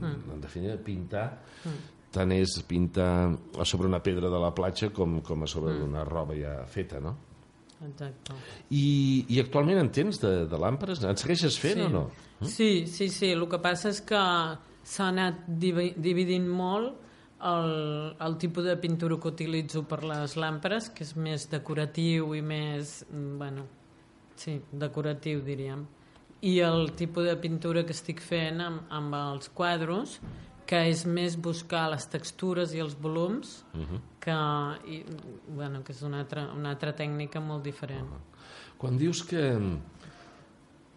en 0.03 0.41
definitiva, 0.41 0.75
pintar. 0.83 1.27
Tant 2.13 2.33
és 2.35 2.59
pintar 2.69 3.31
a 3.57 3.65
sobre 3.65 3.87
una 3.89 4.03
pedra 4.03 4.29
de 4.29 4.41
la 4.41 4.51
platja 4.53 4.91
com, 4.93 5.21
com 5.25 5.45
a 5.45 5.47
sobre 5.49 5.73
una 5.81 6.03
roba 6.05 6.35
ja 6.37 6.59
feta, 6.69 6.99
no? 7.01 7.15
Exacte. 7.83 8.35
I, 8.71 8.85
i 9.29 9.39
actualment 9.43 9.81
en 9.81 9.89
tens 9.93 10.21
de, 10.21 10.33
de 10.49 10.59
làmperes? 10.59 11.03
En 11.03 11.19
segueixes 11.19 11.57
fent 11.59 11.81
sí. 11.81 11.87
o 11.87 11.91
no? 11.91 12.03
Sí, 12.43 12.71
sí, 12.87 13.09
sí. 13.09 13.31
El 13.35 13.47
que 13.51 13.59
passa 13.63 13.91
és 13.93 14.01
que 14.03 14.21
s'ha 14.83 15.07
anat 15.11 15.45
divi 15.47 15.93
dividint 15.95 16.47
molt 16.47 17.03
el, 17.43 18.15
el 18.19 18.37
tipus 18.37 18.63
de 18.63 18.75
pintura 18.77 19.17
que 19.19 19.27
utilitzo 19.27 19.83
per 19.87 20.03
les 20.07 20.37
làmperes, 20.39 20.89
que 20.95 21.03
és 21.03 21.13
més 21.19 21.49
decoratiu 21.51 22.31
i 22.37 22.41
més, 22.41 23.01
mm, 23.09 23.37
bueno, 23.41 23.67
sí, 24.39 24.61
decoratiu 24.71 25.43
diríem. 25.43 25.83
I 26.43 26.57
el 26.63 26.91
tipus 26.99 27.27
de 27.27 27.35
pintura 27.39 27.83
que 27.87 27.95
estic 27.95 28.23
fent 28.23 28.63
amb, 28.63 28.87
amb 28.91 29.15
els 29.19 29.51
quadros, 29.55 30.19
que 30.69 30.79
és 30.89 31.05
més 31.05 31.35
buscar 31.39 31.87
les 31.91 32.05
textures 32.11 32.73
i 32.75 32.81
els 32.83 32.95
volums, 32.99 33.63
que, 34.23 34.37
i, 34.87 35.01
bueno, 35.47 35.83
que 35.83 35.93
és 35.95 36.03
una 36.07 36.21
altra, 36.23 36.47
una 36.55 36.71
altra 36.75 36.93
tècnica 36.95 37.41
molt 37.43 37.63
diferent. 37.65 38.07
Quan 38.79 38.97
dius 38.99 39.23
que, 39.27 39.43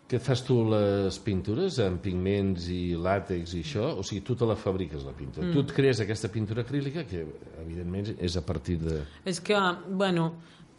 que 0.07 0.21
fas 0.23 0.43
tu 0.47 0.61
les 0.71 1.19
pintures 1.23 1.81
amb 1.83 2.03
pigments 2.03 2.69
i 2.71 2.81
làtex 2.95 3.57
i 3.59 3.63
això, 3.67 3.93
o 3.99 4.05
sigui, 4.07 4.23
tu 4.27 4.37
te 4.39 4.47
la 4.47 4.57
fabriques 4.59 5.07
la 5.07 5.15
pintura. 5.17 5.51
Tu 5.53 5.65
et 5.65 5.73
crees 5.75 6.03
aquesta 6.03 6.31
pintura 6.33 6.63
acrílica 6.63 7.07
que, 7.07 7.25
evidentment, 7.63 8.13
és 8.19 8.39
a 8.39 8.45
partir 8.47 8.79
de... 8.83 9.01
És 9.27 9.43
que, 9.43 9.59
bueno, 9.91 10.31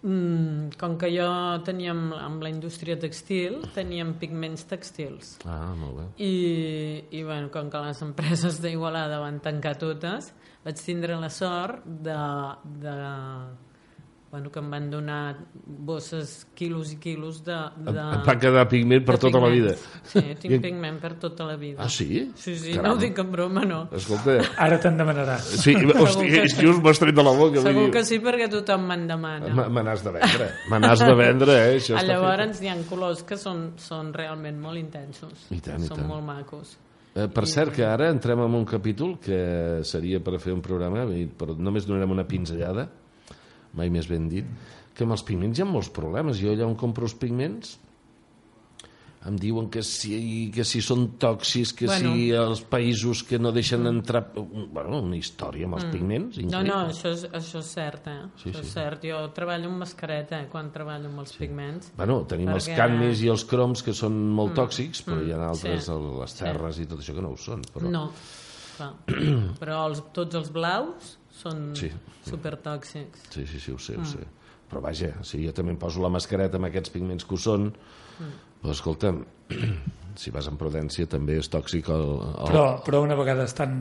mm, 0.01 0.77
com 0.80 0.98
que 1.00 1.10
jo 1.13 1.30
teníem 1.68 2.12
amb 2.18 2.44
la 2.44 2.51
indústria 2.54 2.98
textil, 3.00 3.62
teníem 3.75 4.16
pigments 4.22 4.66
textils. 4.70 5.38
Ah, 5.46 5.74
molt 5.77 5.98
bé. 6.00 6.08
I, 6.24 6.34
i 7.20 7.24
bueno, 7.24 7.51
com 7.54 7.72
que 7.72 7.84
les 7.86 8.04
empreses 8.06 8.62
d'Igualada 8.63 9.22
van 9.24 9.39
tancar 9.44 9.77
totes, 9.82 10.34
vaig 10.66 10.84
tindre 10.84 11.16
la 11.22 11.32
sort 11.32 11.86
de, 11.86 12.20
de 12.84 12.98
bueno, 14.31 14.50
que 14.51 14.60
em 14.60 14.69
van 14.69 14.89
donar 14.91 15.38
bosses, 15.65 16.48
quilos 16.53 16.91
i 16.91 16.98
quilos 17.00 17.43
de... 17.46 17.55
de 17.86 17.91
Et 18.17 18.25
va 18.27 18.34
quedar 18.39 18.65
pigment 18.67 19.05
per 19.07 19.15
tota 19.22 19.39
la 19.39 19.48
vida. 19.53 19.74
Sí, 20.03 20.22
tinc 20.41 20.55
I- 20.57 20.60
pigment 20.63 20.98
per 21.00 21.13
tota 21.22 21.46
la 21.48 21.55
vida. 21.55 21.79
Ah, 21.86 21.89
sí? 21.89 22.31
Sí, 22.36 22.57
sí, 22.60 22.74
Caram. 22.74 22.84
no 22.89 22.93
ho 22.98 23.01
dic 23.01 23.17
en 23.24 23.31
broma, 23.31 23.63
no. 23.65 23.79
Escolta, 23.96 24.36
Ara 24.57 24.79
te'n 24.84 24.98
demanarà. 25.00 25.38
sí, 25.39 25.75
hòstia, 25.75 26.43
és 26.43 26.57
just 26.60 26.81
m'ho 26.84 26.91
has 26.91 27.00
tret 27.00 27.15
de 27.15 27.24
la 27.24 27.31
boca. 27.39 27.63
Segur 27.63 27.88
que 27.96 28.03
sí, 28.07 28.19
perquè 28.24 28.50
tothom 28.51 28.84
me'n 28.89 29.07
demana. 29.07 29.53
me- 29.53 29.69
Me 29.77 29.84
n'has 29.88 30.03
de 30.03 30.12
vendre, 30.17 30.50
me 30.72 30.79
n'has 30.84 31.00
de 31.00 31.13
vendre, 31.15 31.55
eh? 31.69 31.77
Això 31.79 31.96
està 31.96 32.07
Llavors 32.12 32.62
hi 32.62 32.67
ha 32.74 32.75
colors 32.89 33.24
que 33.24 33.38
són, 33.39 33.72
són 33.79 34.12
realment 34.13 34.60
molt 34.60 34.77
intensos. 34.77 35.48
I 35.55 35.62
tant, 35.62 35.81
i 35.84 35.88
són 35.88 35.98
tant. 36.03 36.07
molt 36.12 36.24
macos. 36.27 36.75
Eh, 37.17 37.27
per 37.34 37.48
cert, 37.50 37.72
que 37.74 37.86
ara 37.86 38.12
entrem 38.12 38.43
en 38.43 38.53
un 38.53 38.65
capítol 38.65 39.15
que 39.19 39.79
seria 39.88 40.19
per 40.22 40.36
fer 40.39 40.53
un 40.53 40.62
programa, 40.62 41.05
però 41.38 41.55
només 41.57 41.88
donarem 41.88 42.12
una 42.13 42.27
pinzellada, 42.27 42.86
mai 43.74 43.90
més 43.90 44.08
ben 44.08 44.30
dit, 44.30 44.46
que 44.96 45.04
amb 45.04 45.12
els 45.18 45.24
pigments 45.24 45.60
hi 45.60 45.62
ha 45.62 45.66
molts 45.70 45.90
problemes. 45.94 46.40
Jo 46.40 46.54
allà 46.56 46.66
on 46.66 46.76
compro 46.76 47.06
els 47.06 47.14
pigments 47.16 47.78
em 49.28 49.36
diuen 49.36 49.66
que 49.68 49.82
si, 49.84 50.48
que 50.56 50.64
si 50.64 50.80
són 50.80 51.18
tòxics, 51.20 51.74
que 51.76 51.88
Bueno. 51.90 52.14
si 52.14 52.30
els 52.32 52.62
països 52.64 53.24
que 53.28 53.38
no 53.42 53.52
deixen 53.52 53.84
entrar... 53.90 54.22
Bueno, 54.38 55.02
una 55.04 55.18
història 55.18 55.66
amb 55.68 55.76
els 55.76 55.84
pigments, 55.92 56.38
Mm. 56.38 56.46
No, 56.48 56.62
increïble. 56.62 56.70
no, 56.70 56.78
això 56.94 57.12
és, 57.12 57.26
això 57.36 57.60
és 57.60 57.66
cert, 57.74 58.08
eh? 58.08 58.22
Sí, 58.38 58.50
això 58.54 58.62
sí. 58.62 58.68
és 58.68 58.72
cert. 58.78 59.04
Jo 59.04 59.20
treballo 59.36 59.68
amb 59.68 59.82
mascareta, 59.84 60.40
eh, 60.40 60.48
quan 60.50 60.72
treballo 60.72 61.10
amb 61.10 61.20
els 61.26 61.34
pigments. 61.36 61.92
Bueno, 61.98 62.22
tenim 62.30 62.54
els 62.54 62.70
Perquè- 62.70 62.78
cadmis 62.78 63.22
i 63.22 63.28
els 63.34 63.44
croms 63.44 63.84
que 63.84 63.92
són 63.94 64.16
molt 64.32 64.54
tòxics, 64.56 65.04
però 65.04 65.20
hi 65.26 65.34
ha 65.34 65.42
altres, 65.50 65.84
sí. 65.90 65.92
les 66.22 66.34
terres 66.40 66.80
i 66.80 66.86
tot 66.86 67.00
això 67.04 67.14
que 67.18 67.22
no 67.22 67.34
ho 67.34 67.38
són. 67.38 67.62
Però... 67.74 67.90
No, 67.92 68.12
clar. 68.78 68.94
Però 69.60 69.88
els, 69.90 70.04
tots 70.14 70.36
els 70.40 70.54
blaus 70.54 71.18
són 71.38 71.75
Sí. 71.77 71.91
supertòxics. 72.27 73.27
Sí, 73.34 73.46
sí, 73.48 73.60
sí, 73.60 73.72
ho 73.72 73.79
sé, 73.79 73.98
Mm. 73.98 74.01
ho 74.01 74.06
sé. 74.06 74.27
Però 74.70 74.82
vaja, 74.82 75.13
si 75.24 75.46
jo 75.46 75.53
també 75.53 75.72
em 75.72 75.77
poso 75.79 76.01
la 76.01 76.10
mascareta 76.10 76.58
amb 76.58 76.65
aquests 76.65 76.89
pigments 76.91 77.24
que 77.25 77.36
ho 77.36 77.38
són, 77.38 77.70
Mm. 78.20 78.32
però 78.63 78.72
escolta'm, 78.72 79.25
si 80.18 80.32
vas 80.34 80.48
amb 80.50 80.58
prudència 80.58 81.06
també 81.06 81.36
és 81.38 81.46
tòxic 81.54 81.92
el... 81.94 82.06
el... 82.25 82.48
Però, 82.50 82.62
però 82.82 83.01
una 83.06 83.13
vegada 83.20 83.44
estan, 83.46 83.75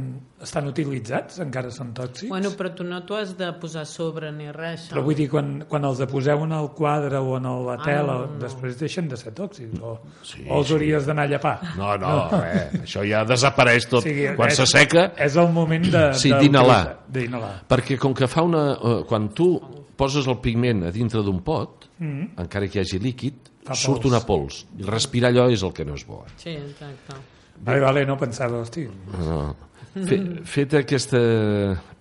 estan 0.45 0.67
utilitzats, 0.69 1.39
encara 1.41 1.71
són 1.73 1.95
tòxics. 1.97 2.29
Bueno, 2.29 2.51
però 2.59 2.75
tu 2.77 2.85
no 2.85 2.99
t'ho 3.09 3.17
has 3.17 3.33
de 3.39 3.49
posar 3.57 3.87
sobre 3.89 4.29
ni 4.37 4.51
res. 4.53 4.83
això. 4.83 4.93
Però 4.93 5.05
vull 5.07 5.17
dir, 5.17 5.31
quan, 5.33 5.55
quan 5.71 5.87
els 5.89 6.03
poseu 6.11 6.45
en 6.45 6.53
el 6.59 6.69
quadre 6.77 7.23
o 7.25 7.39
en 7.39 7.49
la 7.65 7.79
tela, 7.81 8.19
no, 8.21 8.27
no. 8.35 8.41
després 8.43 8.77
deixen 8.77 9.09
de 9.09 9.17
ser 9.17 9.33
tòxics, 9.39 9.81
o, 9.81 9.95
Sí, 10.21 10.45
o 10.45 10.59
els 10.61 10.69
sí. 10.69 10.77
hauries 10.77 11.09
d'anar 11.09 11.25
a 11.25 11.33
llepar. 11.33 11.55
No, 11.81 11.97
no, 12.05 12.13
eh, 12.43 12.69
això 12.83 13.07
ja 13.09 13.25
desapareix 13.25 13.89
tot. 13.89 14.03
O 14.05 14.07
sigui, 14.07 14.29
Quan 14.37 14.53
s'asseca, 14.53 15.09
És 15.17 15.41
el 15.41 15.49
moment 15.57 15.89
de... 15.89 16.05
Sí, 16.21 16.35
de 16.37 16.45
d'inhalar. 16.45 17.57
Perquè 17.73 17.97
com 17.97 18.13
que 18.15 18.29
fa 18.29 18.45
una... 18.45 18.67
eh, 18.77 19.03
Quan 19.09 19.31
tu 19.33 19.55
poses 19.97 20.29
el 20.29 20.37
pigment 20.45 20.85
a 20.85 20.93
dintre 20.93 21.25
d'un 21.25 21.41
pot, 21.41 21.89
encara 22.05 22.69
que 22.69 22.77
hi 22.83 22.85
hagi 22.85 23.01
líquid, 23.01 23.35
Mm. 23.56 23.56
Surt 23.75 24.03
pols. 24.03 24.13
una 24.13 24.21
pols. 24.21 24.67
I 24.79 24.83
respirar 24.87 25.31
allò 25.33 25.49
és 25.51 25.63
el 25.63 25.73
que 25.73 25.85
no 25.85 25.95
és 25.95 26.05
bo. 26.07 26.25
Sí, 26.37 26.51
exacte. 26.51 27.17
Vale, 27.65 27.81
vale, 27.81 28.05
no 28.07 28.17
pensava, 28.19 28.61
hosti, 28.61 28.87
No. 29.19 29.57
Fe, 29.97 30.19
feta 30.45 30.83
aquesta 30.83 31.17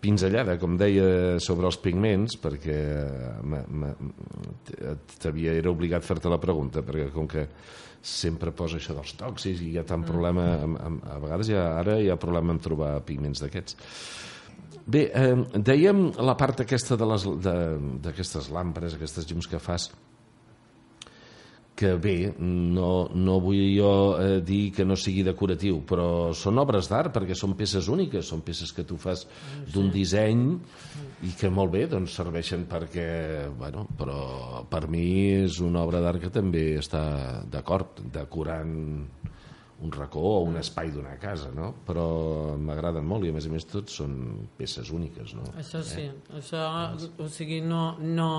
pinzellada, 0.02 0.58
com 0.60 0.76
deia, 0.76 1.40
sobre 1.40 1.66
els 1.66 1.78
pigments, 1.80 2.36
perquè 2.44 2.76
ma- 3.42 3.96
t'havia 5.22 5.54
era 5.56 5.72
obligat 5.72 6.04
a 6.04 6.06
fer-te 6.06 6.28
la 6.28 6.40
pregunta, 6.42 6.82
perquè 6.86 7.10
com 7.14 7.28
que 7.28 7.46
sempre 8.06 8.52
posa 8.52 8.78
això 8.82 8.94
dels 8.98 9.16
tòxics 9.18 9.62
i 9.64 9.72
hi 9.72 9.78
ha 9.80 9.86
tant 9.88 10.04
problema, 10.06 10.44
amb, 10.66 10.78
amb, 10.78 11.06
a 11.10 11.18
vegades 11.24 11.48
ja, 11.54 11.64
ara 11.80 11.96
hi 12.02 12.10
ha 12.12 12.18
problema 12.22 12.54
en 12.54 12.60
trobar 12.60 13.00
pigments 13.08 13.40
d'aquests. 13.42 13.78
Bé, 14.86 15.08
eh, 15.16 15.34
dèiem 15.58 16.12
la 16.22 16.36
part 16.38 16.60
aquesta 16.62 16.98
de 17.00 17.06
les- 17.10 17.26
de- 17.48 17.80
d'aquestes 18.04 18.52
làmperes, 18.52 18.94
aquestes 19.00 19.26
llums 19.32 19.48
que 19.48 19.58
fas, 19.58 19.88
que 21.76 21.92
bé, 22.00 22.34
no, 22.40 23.10
no 23.12 23.36
vull 23.44 23.60
jo 23.76 23.92
eh, 24.16 24.40
dir 24.48 24.72
que 24.76 24.86
no 24.88 24.96
sigui 25.00 25.26
decoratiu, 25.28 25.82
però 25.88 26.32
són 26.38 26.62
obres 26.64 26.88
d'art 26.92 27.12
perquè 27.16 27.36
són 27.36 27.58
peces 27.60 27.90
úniques, 27.92 28.30
són 28.32 28.46
peces 28.48 28.72
que 28.76 28.86
tu 28.88 28.96
fas 29.02 29.26
d'un 29.74 29.92
disseny 29.92 30.46
i 31.28 31.34
que 31.36 31.52
molt 31.52 31.74
bé, 31.76 31.86
doncs 31.92 32.16
serveixen 32.16 32.64
perquè, 32.72 33.10
bueno, 33.60 33.86
però 34.00 34.64
per 34.72 34.86
mi 34.92 35.06
és 35.44 35.60
una 35.64 35.84
obra 35.84 36.00
d'art 36.04 36.24
que 36.24 36.32
també 36.34 36.68
està 36.80 37.04
d'acord, 37.52 38.00
decorant 38.14 38.76
un 39.82 39.92
racó 39.92 40.20
o 40.20 40.44
un 40.48 40.56
espai 40.58 40.90
d'una 40.92 41.18
casa, 41.20 41.50
no? 41.52 41.74
Però 41.86 42.56
m'agraden 42.56 43.04
molt 43.06 43.28
i 43.28 43.32
a 43.32 43.36
més 43.36 43.48
a 43.50 43.52
més 43.52 43.66
tots 43.68 43.98
són 44.00 44.16
peces 44.58 44.92
úniques, 44.96 45.34
no? 45.36 45.44
Això 45.60 45.82
sí, 45.84 46.08
això, 46.40 46.64
o 47.20 47.28
sigui, 47.32 47.60
no, 47.66 47.98
no, 48.00 48.30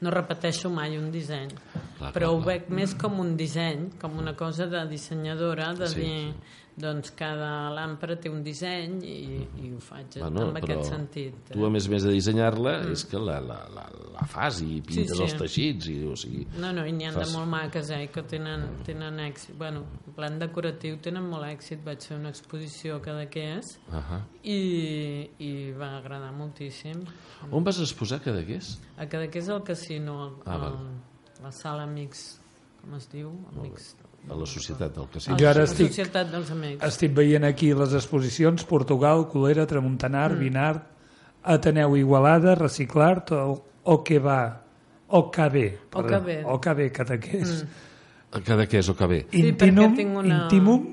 no 0.00 0.10
repeteixo 0.10 0.70
mai 0.70 0.96
un 0.98 1.10
disseny, 1.10 1.50
Clar, 1.98 2.12
però 2.12 2.26
clar, 2.26 2.34
ho 2.34 2.42
clar. 2.42 2.46
veig 2.46 2.68
més 2.70 2.94
com 2.94 3.20
un 3.20 3.36
disseny, 3.36 3.90
com 4.00 4.18
una 4.18 4.34
cosa 4.34 4.66
de 4.66 4.86
dissenyadora, 4.88 5.72
de 5.74 5.86
Sí, 5.88 6.00
dir, 6.00 6.34
doncs 6.76 7.12
cada 7.14 7.70
làmpara 7.70 8.16
té 8.18 8.28
un 8.28 8.42
disseny 8.42 8.96
i, 9.06 9.46
i 9.62 9.68
ho 9.72 9.78
faig 9.78 10.16
Bueno, 10.18 10.48
en 10.50 10.56
aquest 10.56 10.82
sentit. 10.90 11.34
eh? 11.50 11.52
Tu, 11.54 11.64
a 11.64 11.70
més 11.70 11.86
a 11.86 11.90
més 11.90 12.02
de 12.02 12.10
dissenyar-la, 12.10 12.72
és 12.90 13.04
que 13.06 13.16
la, 13.16 13.38
la, 13.40 13.60
la, 13.70 13.84
la 14.12 14.26
fas 14.26 14.58
i 14.60 14.80
pintes 14.82 15.12
Sí, 15.12 15.16
sí. 15.16 15.22
els 15.22 15.36
teixits. 15.38 15.86
I, 15.88 16.04
o 16.10 16.16
sigui, 16.16 16.46
No, 16.58 16.72
no, 16.72 16.84
i 16.84 16.90
n'hi 16.90 17.06
ha 17.06 17.12
de 17.12 17.20
Fas- 17.22 17.32
molt 17.36 17.46
maques, 17.46 17.90
eh, 17.90 18.08
que 18.10 18.22
tenen, 18.22 18.82
tenen 18.84 19.20
èxit. 19.20 19.54
Bueno, 19.56 19.84
en 20.06 20.12
plan 20.14 20.36
decoratiu 20.38 20.96
tenen 20.98 21.22
molt 21.30 21.44
èxit. 21.46 21.78
Vaig 21.84 22.02
fer 22.02 22.16
una 22.18 22.30
exposició 22.34 22.96
a 22.96 23.00
Cadaqués 23.02 23.78
uh 23.88 23.94
-huh. 23.94 24.20
i, 24.42 25.30
i 25.38 25.70
va 25.78 25.98
agradar 25.98 26.32
moltíssim. 26.32 27.04
On 27.52 27.62
vas 27.62 27.78
exposar 27.78 28.20
Cadaqués? 28.20 28.80
A 28.96 29.06
Cadaqués 29.06 29.48
al 29.48 29.62
casino, 29.94 30.24
al, 30.24 30.32
Ah, 30.46 30.66
al, 30.66 31.42
la 31.42 31.52
sala 31.52 31.82
Amics, 31.84 32.40
com 32.80 32.94
es 32.96 33.08
diu? 33.12 33.30
Amics, 33.56 33.96
A 34.30 34.34
la 34.34 34.46
societat 34.46 34.94
del 34.94 35.04
a 35.04 35.10
casino. 35.10 35.36
Jo 35.38 35.48
ara 35.50 35.64
estic- 35.64 35.88
Societat 35.88 36.30
dels 36.32 36.50
Amics. 36.50 36.82
Estic 36.86 37.12
veient 37.14 37.44
aquí 37.44 37.74
les 37.74 37.92
exposicions 37.92 38.64
Portugal, 38.64 39.28
Colera, 39.28 39.66
Tramuntanar, 39.66 40.32
mm. 40.32 40.38
Vinart, 40.38 40.86
Ateneu 41.42 41.94
Igualada, 41.96 42.54
Reciclart, 42.54 43.32
o, 43.32 43.64
o 43.82 44.02
que 44.02 44.18
va, 44.18 44.62
o 45.08 45.30
que. 45.30 45.78
OKB. 45.92 46.46
O 46.46 46.58
que 46.60 46.72
bé, 46.74 46.90
Cadaqués. 46.92 47.66
A 48.32 48.40
Cadaqués 48.40 48.88
o 48.88 48.96
que 48.96 49.06
bé. 49.06 49.26
Sí, 49.30 49.52
tinc 49.52 50.16
una- 50.16 50.44
Intimum, 50.44 50.86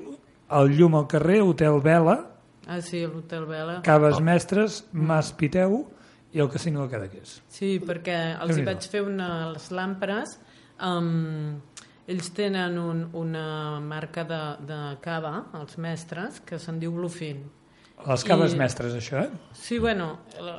el 0.50 0.76
llum 0.76 0.94
al 0.96 1.06
carrer, 1.08 1.40
Hotel 1.42 1.80
Vela, 1.80 2.28
Ah, 2.66 2.80
sí, 2.80 3.00
l'Hotel 3.04 3.44
Vela. 3.46 3.80
Caves 3.82 4.20
Mestres, 4.20 4.84
Mas 4.92 5.32
Piteu 5.32 5.88
i 6.32 6.40
el 6.40 6.48
casino 6.50 6.84
de 6.84 6.92
Cadaqués. 6.92 7.40
Sí, 7.52 7.76
perquè 7.84 8.18
els 8.40 8.56
hi 8.56 8.64
vaig 8.66 8.86
fer 8.88 9.02
unes 9.04 9.70
làmperes. 9.74 10.38
Um, 10.82 11.60
ells 12.10 12.30
tenen 12.34 12.78
un, 12.80 13.02
una 13.18 13.80
marca 13.84 14.24
de, 14.26 14.40
de 14.66 14.80
cava, 15.04 15.34
els 15.60 15.76
mestres, 15.78 16.40
que 16.46 16.58
se'n 16.58 16.80
diu 16.82 16.94
Bluefin. 16.96 17.44
Les 18.02 18.24
caves 18.26 18.56
I- 18.56 18.58
mestres, 18.58 18.96
això, 18.98 19.20
eh? 19.22 19.50
Sí, 19.54 19.78
bueno, 19.78 20.08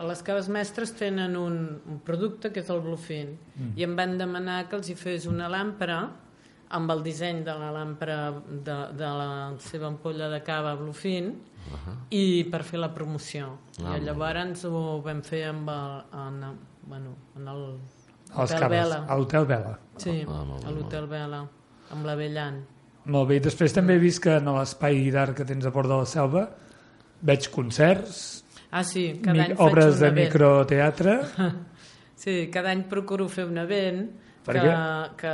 les 0.08 0.22
caves 0.24 0.48
mestres 0.48 0.94
tenen 0.96 1.36
un, 1.36 1.58
un 1.90 2.00
producte 2.06 2.54
que 2.54 2.62
és 2.64 2.70
el 2.72 2.80
Bluefin 2.86 3.34
mm. 3.34 3.74
i 3.76 3.84
em 3.84 3.98
van 3.98 4.16
demanar 4.22 4.62
que 4.70 4.78
els 4.80 4.88
hi 4.88 4.96
fes 4.96 5.28
una 5.28 5.50
làmpara 5.52 6.06
amb 6.74 6.92
el 6.92 7.02
disseny 7.06 7.44
de 7.46 7.54
la 7.60 7.70
làmpara 7.76 8.20
de, 8.50 8.78
de 8.98 9.10
la 9.20 9.28
seva 9.62 9.88
ampolla 9.92 10.28
de 10.32 10.40
cava 10.44 10.76
Bluefin 10.76 11.28
uh 11.30 11.74
-huh. 11.74 11.96
i 12.10 12.44
per 12.52 12.64
fer 12.64 12.80
la 12.80 12.94
promoció. 12.94 13.58
Ah, 13.84 13.98
I 13.98 14.02
llavors 14.02 14.66
ho 14.66 15.02
vam 15.02 15.22
fer 15.22 15.44
amb 15.50 15.70
el, 15.70 16.04
en, 16.14 16.58
bueno, 16.88 17.16
en 17.38 17.48
el 17.48 17.80
Hotel 18.36 18.60
caves, 18.60 18.70
Vela. 18.70 19.06
a 19.08 19.16
l'Hotel 19.18 19.46
Vela. 19.46 19.80
Sí, 19.98 20.26
Ah, 20.28 20.46
a 20.68 20.72
l'Hotel 20.72 21.08
Vela, 21.08 21.48
amb 21.92 22.06
la 22.06 22.16
Bellan. 22.16 22.66
Molt 23.06 23.28
bé, 23.30 23.36
i 23.36 23.40
després 23.40 23.74
també 23.74 23.96
he 23.96 24.00
vist 24.00 24.24
que 24.24 24.38
en 24.38 24.46
l'espai 24.46 25.12
d'art 25.12 25.36
que 25.36 25.46
tens 25.46 25.66
a 25.66 25.72
Port 25.72 25.90
de 25.90 25.96
la 25.98 26.06
Selva 26.06 26.50
veig 27.22 27.50
concerts, 27.52 28.44
Ah, 28.72 28.84
sí, 28.84 29.20
cada 29.24 29.44
any 29.44 29.56
faig 29.56 29.60
obres 29.60 29.94
un 29.94 30.00
de 30.00 30.08
event. 30.08 30.28
microteatre, 30.28 31.20
Sí, 32.16 32.50
cada 32.52 32.72
any 32.72 32.84
procuro 32.88 33.28
fer 33.28 33.46
un 33.46 33.58
event 33.58 34.10
Per 34.44 34.54
que, 34.60 34.72
que 35.22 35.34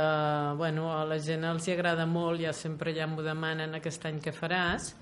bueno, 0.56 0.92
a 0.96 1.04
la 1.04 1.18
gent 1.18 1.42
els 1.44 1.66
hi 1.66 1.72
agrada 1.74 2.06
molt, 2.06 2.40
ja 2.44 2.52
sempre 2.52 2.92
ja 2.94 3.06
m'ho 3.10 3.22
demanen 3.26 3.74
aquest 3.74 4.04
any 4.06 4.20
que 4.22 4.30
faràs, 4.32 4.92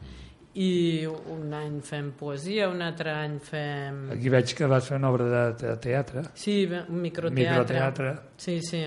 i 0.59 1.05
un 1.07 1.53
any 1.55 1.81
fem 1.85 2.09
poesia, 2.19 2.69
un 2.73 2.81
altre 2.83 3.13
any 3.13 3.37
fem... 3.39 3.99
aquí 4.15 4.31
veig 4.33 4.55
que 4.57 4.67
vas 4.67 4.89
fer 4.89 4.97
una 4.97 5.11
obra 5.13 5.27
de 5.29 5.43
te- 5.61 5.77
teatre, 5.77 6.23
Sí, 6.35 6.65
un 6.65 7.03
microteatre. 7.03 7.51
microteatre, 7.53 8.15
Sí, 8.39 8.61
sí. 8.63 8.87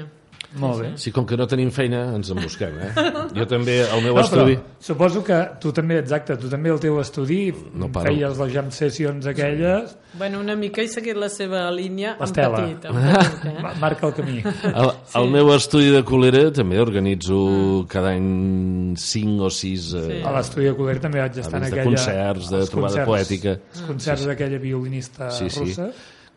Molt 0.60 0.82
bé. 0.82 0.90
Sí, 1.00 1.12
com 1.16 1.26
que 1.26 1.38
no 1.40 1.46
tenim 1.48 1.70
feina, 1.72 2.02
ens 2.16 2.30
en 2.34 2.42
busquem, 2.44 2.74
eh? 2.84 2.92
Jo 3.38 3.46
també, 3.48 3.78
el 3.88 4.02
meu 4.04 4.16
No, 4.18 4.22
estudi... 4.26 4.58
però 4.58 4.84
suposo 4.84 5.24
que 5.24 5.38
tu 5.64 5.72
també, 5.72 6.00
exacte, 6.02 6.36
tu 6.38 6.50
també 6.52 6.70
al 6.74 6.80
teu 6.84 7.00
estudi 7.00 7.54
No 7.74 7.88
paro. 7.92 8.12
feies 8.12 8.38
les 8.42 8.52
jam 8.54 8.72
sessions 8.72 9.26
aquelles, 9.32 9.98
Bueno, 10.20 10.42
una 10.44 10.58
mica 10.60 10.82
he 10.84 10.90
seguit 10.92 11.16
la 11.16 11.30
seva 11.32 11.70
línia 11.72 12.18
en 12.18 12.26
L'Estela. 12.26 12.58
petit, 12.66 12.84
en 12.84 12.98
petit, 13.00 13.46
eh? 13.48 13.54
Ma- 13.64 13.74
marca 13.80 14.08
el 14.10 14.14
camí. 14.14 14.42
El, 14.44 14.90
el 15.22 15.30
meu 15.32 15.54
estudi 15.56 15.88
de 15.94 16.04
colera 16.04 16.50
també 16.52 16.82
organitzo 16.84 17.86
cada 17.88 18.12
any 18.12 18.96
5 19.00 19.46
o 19.48 19.50
6 19.50 19.94
eh, 19.94 20.02
Sí. 20.12 20.18
A 20.28 20.34
l'estudi 20.36 20.66
de 20.68 20.74
Coler 20.76 20.98
també 21.00 21.22
vaig 21.24 21.38
estar 21.40 21.62
en 21.62 21.64
de 21.64 21.72
aquella... 21.72 21.86
concerts, 21.86 22.50
de 22.52 22.66
trobada 22.68 23.06
poètica. 23.08 23.56
Els 23.72 23.86
concerts 23.88 24.26
d'aquella 24.28 24.60
violinista 24.60 25.30
Sí, 25.32 25.48
sí. 25.50 25.60
russa. 25.64 25.88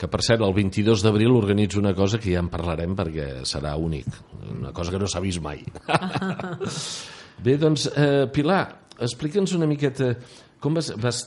Que, 0.05 0.11
per 0.13 0.21
cert, 0.21 0.43
el 0.45 0.53
22 0.53 1.01
d'abril 1.01 1.33
organitzo 1.33 1.79
una 1.81 1.95
cosa 1.97 2.19
que 2.21 2.35
ja 2.35 2.43
en 2.45 2.51
parlarem 2.53 2.93
perquè 2.99 3.29
serà 3.49 3.73
únic. 3.81 4.05
Una 4.53 4.73
cosa 4.77 4.93
que 4.93 4.99
no 5.01 5.07
s'ha 5.09 5.23
vist 5.25 5.41
mai. 5.41 5.63
Bé, 7.45 7.55
doncs, 7.57 7.87
eh, 7.97 8.27
Pilar, 8.33 8.67
explica'ns 9.01 9.55
una 9.57 9.69
miqueta 9.71 10.11
com 10.61 10.77
vas... 10.77 10.91
vas 11.01 11.23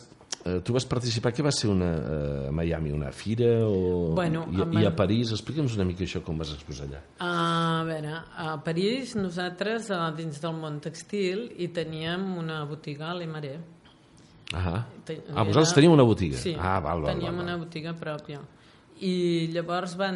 eh, 0.46 0.60
tu 0.63 0.75
vas 0.75 0.86
participar, 0.88 1.31
què 1.34 1.41
va 1.43 1.51
ser 1.51 1.72
una, 1.72 1.88
eh, 1.98 2.50
a 2.50 2.51
Miami, 2.53 2.91
una 2.93 3.10
fira 3.12 3.50
o, 3.65 4.13
Bueno, 4.15 4.46
i, 4.53 4.62
a 4.62 4.67
i 4.79 4.86
a 4.86 4.91
París? 4.96 5.31
Explica'ns 5.34 5.74
una 5.75 5.88
mica 5.89 6.05
això, 6.05 6.22
com 6.24 6.38
vas 6.38 6.53
exposar 6.53 6.86
allà. 6.86 7.01
A 7.25 7.81
veure, 7.88 8.13
a 8.46 8.53
París 8.63 9.15
nosaltres 9.17 9.89
a 9.91 10.03
dins 10.15 10.38
del 10.43 10.53
món 10.55 10.77
textil 10.86 11.48
hi 11.57 11.72
teníem 11.74 12.29
una 12.39 12.62
botiga 12.69 13.10
a 13.10 13.17
l'Emaré. 13.17 13.55
Ah, 14.53 14.86
Te- 15.03 15.17
ah 15.34 15.43
vosaltres 15.43 15.74
teniu 15.75 15.91
una 15.98 16.05
botiga? 16.07 16.38
Sí, 16.39 16.53
ah, 16.55 16.77
val, 16.79 17.01
val, 17.01 17.17
teníem 17.17 17.34
val, 17.34 17.43
una 17.43 17.57
val. 17.57 17.65
botiga 17.65 17.98
pròpia. 17.98 18.39
I 19.01 19.48
llavors 19.54 19.96
van, 19.98 20.16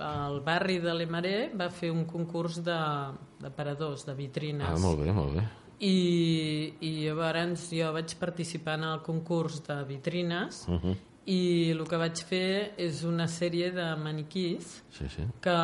el 0.00 0.40
barri 0.44 0.78
de 0.80 0.94
l'Emaré 0.94 1.50
va 1.54 1.68
fer 1.70 1.90
un 1.92 2.04
concurs 2.08 2.62
de, 2.64 2.76
de 3.42 3.50
paradors, 3.50 4.06
de 4.06 4.14
vitrines. 4.14 4.68
Ah, 4.68 4.78
molt 4.80 5.00
bé, 5.02 5.12
molt 5.12 5.34
bé. 5.36 5.44
I, 5.84 6.72
I 6.80 6.90
llavors 7.04 7.66
jo 7.76 7.90
vaig 7.92 8.14
participar 8.18 8.78
en 8.78 8.84
el 8.84 9.02
concurs 9.04 9.60
de 9.66 9.82
vitrines 9.84 10.64
Uh 10.68 10.80
-huh. 10.80 10.96
i 11.26 11.70
el 11.72 11.84
que 11.88 11.96
vaig 11.96 12.16
fer 12.24 12.72
és 12.78 13.02
una 13.04 13.26
sèrie 13.26 13.70
de 13.72 13.96
maniquís 13.96 14.84
Sí, 14.90 15.08
sí. 15.08 15.22
que, 15.40 15.56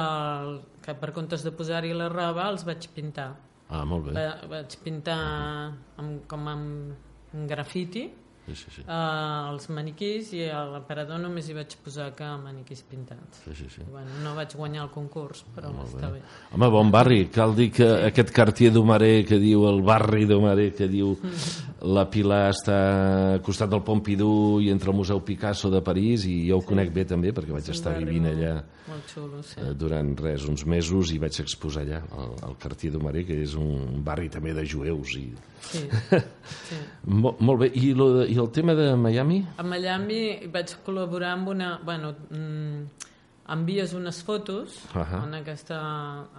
que 0.83 0.95
per 0.95 1.13
comptes 1.13 1.43
de 1.45 1.53
posar-hi 1.53 1.93
la 1.95 2.09
roba 2.09 2.51
els 2.51 2.65
vaig 2.65 2.89
pintar. 2.95 3.37
Ah, 3.69 3.85
molt 3.85 4.05
bé. 4.07 4.13
Va, 4.13 4.47
vaig 4.49 4.77
pintar 4.85 5.73
amb, 5.97 6.27
com 6.27 6.49
amb, 6.49 6.93
amb 7.33 7.49
grafiti 7.49 8.13
Sí, 8.47 8.57
sí, 8.59 8.71
sí. 8.75 8.83
eh, 8.83 9.51
els 9.53 9.69
maniquís 9.71 10.33
i 10.35 10.41
a 10.51 10.65
l'aparador 10.67 11.21
només 11.23 11.47
hi 11.49 11.55
vaig 11.55 11.77
posar 11.85 12.09
que 12.19 12.27
maniquís 12.43 12.83
pintats. 12.91 13.43
sí, 13.45 13.55
sí, 13.55 13.69
sí. 13.77 13.85
Bueno, 13.91 14.11
no 14.25 14.35
vaig 14.35 14.57
guanyar 14.59 14.83
el 14.89 14.91
concurs, 14.91 15.45
però 15.55 15.71
està 15.85 16.11
bé. 16.11 16.23
Home, 16.53 16.69
bon 16.75 16.91
barri. 16.91 17.29
Cal 17.31 17.55
dir 17.55 17.71
que 17.71 17.87
sí. 17.87 18.01
aquest 18.11 18.35
quartier 18.35 18.73
d'Humaré 18.75 19.25
que 19.29 19.39
diu, 19.39 19.69
el 19.71 19.83
barri 19.87 20.27
d'Humaré 20.27 20.73
que 20.75 20.89
diu 20.91 21.15
la 21.83 22.05
Pilar 22.11 22.53
està 22.53 22.77
al 23.35 23.41
costat 23.43 23.71
del 23.73 23.81
Pompidou 23.83 24.61
i 24.63 24.69
entre 24.71 24.93
el 24.93 24.97
Museu 24.97 25.19
Picasso 25.27 25.71
de 25.73 25.81
París 25.83 26.23
i 26.31 26.37
jo 26.49 26.61
ho 26.61 26.63
conec 26.67 26.93
bé 26.95 27.03
també 27.11 27.33
perquè 27.35 27.51
vaig 27.51 27.67
un 27.67 27.75
estar 27.75 27.97
vivint 27.99 28.23
molt- 28.29 28.37
allà 28.39 28.53
Molt 28.87 29.11
xulo, 29.11 29.41
sí. 29.43 29.57
eh, 29.59 29.73
durant 29.75 30.13
res, 30.21 30.45
uns 30.47 30.63
mesos 30.67 31.11
i 31.11 31.19
vaig 31.19 31.41
exposar 31.43 31.83
allà 31.83 32.01
al, 32.15 32.33
al 32.51 32.55
quartier 32.63 32.93
d'Humaré 32.95 33.25
que 33.27 33.41
és 33.43 33.55
un 33.59 33.99
barri 34.05 34.29
també 34.31 34.55
de 34.55 34.65
jueus 34.67 35.17
i... 35.19 35.25
Sí, 35.63 35.83
sí. 36.69 36.79
Mo, 37.07 37.35
molt 37.41 37.65
bé, 37.65 37.71
I, 37.75 37.93
lo 37.99 38.09
de, 38.21 38.29
i 38.31 38.39
el 38.39 38.51
tema 38.55 38.75
de 38.79 38.93
Miami? 38.97 39.43
A 39.59 39.67
Miami 39.67 40.23
vaig 40.55 40.77
col·laborar 40.87 41.35
amb 41.35 41.49
una... 41.57 41.73
Bueno, 41.83 42.15
mm, 42.31 43.09
envies 43.53 43.91
unes 43.99 44.23
fotos 44.23 44.79
Ahà. 44.95 45.25
en, 45.27 45.35
aquesta, 45.41 45.79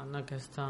en 0.05 0.15
aquesta 0.15 0.69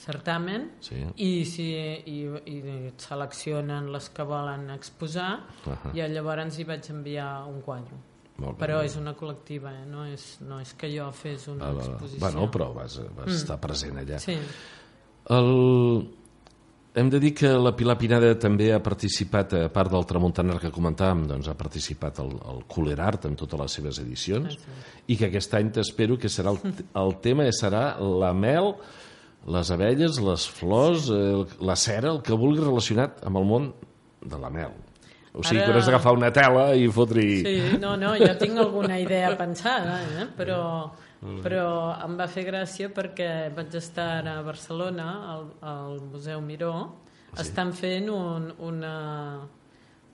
certamen 0.00 0.70
Sí. 0.80 0.96
i, 1.20 1.44
si, 1.44 1.66
i, 2.08 2.18
i 2.48 2.92
seleccionen 2.96 3.90
les 3.92 4.08
que 4.14 4.24
volen 4.24 4.70
exposar 4.74 5.32
Ahà. 5.68 5.92
i 5.94 6.00
llavors 6.08 6.58
hi 6.58 6.64
vaig 6.68 6.88
enviar 6.94 7.44
un 7.50 7.60
quadre. 7.60 7.98
Molt 8.40 8.56
bé, 8.56 8.64
Però 8.64 8.78
és 8.82 8.94
una 8.96 9.12
col·lectiva, 9.12 9.74
eh? 9.82 9.84
no, 9.84 10.06
és, 10.08 10.38
no 10.40 10.60
és 10.64 10.72
que 10.80 10.88
jo 10.88 11.10
fes 11.12 11.44
una 11.52 11.68
Ah, 11.68 11.74
exposició. 11.76 12.20
Bueno, 12.22 12.46
però 12.50 12.70
vas, 12.72 12.96
vas 13.16 13.26
mm. 13.28 13.36
estar 13.36 13.58
present 13.60 13.98
allà. 14.00 14.18
Sí, 14.18 14.38
El... 15.30 16.16
Hem 16.92 17.06
de 17.08 17.20
dir 17.22 17.30
que 17.38 17.46
la 17.54 17.70
Pilar 17.78 17.94
Pinada 18.00 18.32
també 18.42 18.72
ha 18.74 18.80
participat, 18.82 19.52
a 19.54 19.68
part 19.70 19.92
del 19.92 20.02
Tramuntanar 20.10 20.56
que 20.58 20.72
comentàvem, 20.74 21.20
doncs 21.30 21.46
ha 21.46 21.54
participat 21.54 22.18
al, 22.18 22.32
al 22.50 22.64
Cooler 22.66 22.96
Art 22.98 23.28
en 23.28 23.36
totes 23.38 23.60
les 23.60 23.76
seves 23.78 24.00
edicions 24.02 24.56
i 25.06 25.14
que 25.16 25.28
aquest 25.28 25.54
any 25.54 25.70
t'espero 25.76 26.16
que 26.18 26.26
serà 26.32 26.50
el, 26.50 26.58
el 26.98 27.14
tema 27.22 27.46
serà 27.54 27.84
la 28.02 28.32
mel, 28.34 28.72
les 29.46 29.70
abelles, 29.72 30.18
les 30.20 30.46
flors, 30.48 31.08
el, 31.10 31.46
la 31.64 31.76
cera, 31.76 32.10
el 32.12 32.20
que 32.22 32.36
vulgui 32.36 32.60
relacionat 32.62 33.22
amb 33.24 33.40
el 33.40 33.44
món 33.48 33.70
de 34.20 34.38
la 34.38 34.50
mel. 34.52 34.72
O 35.32 35.44
sigui, 35.44 35.60
Ara- 35.62 35.70
que 35.72 35.78
has 35.78 35.86
d'agafar 35.86 36.12
una 36.16 36.32
tela 36.34 36.74
i 36.74 36.88
fotre-hi... 36.90 37.36
sí, 37.46 37.78
no, 37.78 37.94
no, 37.96 38.16
ja 38.18 38.34
tinc 38.38 38.58
alguna 38.58 38.98
idea 38.98 39.30
pensada, 39.38 40.00
eh? 40.18 40.26
però, 40.36 40.90
però 41.44 41.68
em 42.04 42.16
va 42.18 42.26
fer 42.28 42.42
gràcia 42.48 42.90
perquè 42.92 43.30
vaig 43.54 43.76
estar 43.78 44.26
a 44.26 44.40
Barcelona, 44.42 45.06
al, 45.36 45.46
al 45.62 46.00
Museu 46.10 46.42
Miró, 46.42 46.74
estan 47.38 47.70
fent 47.72 48.10
un, 48.10 48.50
una, 48.58 48.94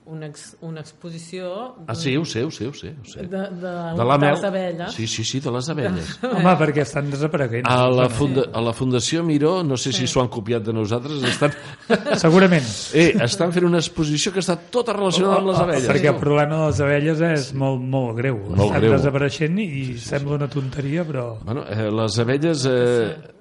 una, 0.07 0.27
ex, 0.27 0.55
una 0.61 0.79
exposició 0.81 1.75
Ah, 1.87 1.95
sí, 1.95 2.15
ho 2.17 2.23
sé, 2.25 2.43
ho 2.43 2.51
sé, 2.51 2.67
ho 2.67 2.73
sé. 2.73 2.93
Ho 3.01 3.05
sé. 3.05 3.21
de, 3.27 3.37
de, 3.61 3.71
De 3.97 4.05
la 4.05 4.17
mel. 4.17 4.33
les 4.35 4.43
abelles. 4.43 4.93
Sí, 4.95 5.07
sí, 5.07 5.23
sí, 5.23 5.39
de 5.39 5.51
les 5.51 5.69
abelles. 5.69 6.13
Home, 6.23 6.53
perquè 6.59 6.81
estan 6.85 7.09
desapareguent. 7.11 7.67
A 7.67 7.89
la, 7.91 8.07
funda, 8.09 8.47
a 8.53 8.61
la 8.63 8.73
Fundació 8.73 9.23
Miró, 9.27 9.61
no 9.63 9.77
sé 9.77 9.91
si 9.93 10.07
s'ho 10.07 10.21
han 10.23 10.29
copiat 10.33 10.63
de 10.63 10.73
nosaltres, 10.73 11.21
estan, 11.23 11.51
Segurament. 12.23 12.65
eh, 12.93 13.13
estan 13.27 13.53
fent 13.55 13.65
una 13.67 13.79
exposició 13.83 14.31
que 14.35 14.39
està 14.43 14.57
tota 14.57 14.93
relacionada 14.97 15.37
amb 15.41 15.51
les 15.51 15.59
abelles. 15.63 15.87
Perquè 15.91 16.11
el 16.13 16.19
problema 16.21 16.61
de 16.63 16.67
les 16.71 16.81
abelles 16.87 17.21
és 17.31 17.49
molt, 17.53 17.81
molt 17.83 18.15
greu. 18.17 18.37
Molt 18.49 18.67
Estan 18.69 18.81
greu. 18.81 18.95
desapareixent 18.97 19.59
i 19.63 19.71
sembla 20.01 20.39
una 20.41 20.47
tonteria, 20.51 21.03
però... 21.07 21.33
Bueno, 21.43 21.65
eh, 21.69 21.89
les 21.91 22.19
abelles... 22.23 22.65
Eh, 22.65 23.35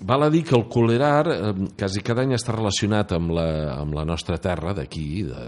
val 0.00 0.26
a 0.26 0.30
dir 0.30 0.42
que 0.44 0.56
el 0.56 0.66
colerar 0.68 1.24
eh, 1.32 1.52
quasi 1.78 2.02
cada 2.04 2.24
any 2.24 2.34
està 2.36 2.54
relacionat 2.54 3.14
amb 3.16 3.34
la, 3.36 3.48
amb 3.78 3.94
la 3.96 4.04
nostra 4.08 4.38
terra 4.42 4.74
d'aquí, 4.76 5.24
de, 5.28 5.44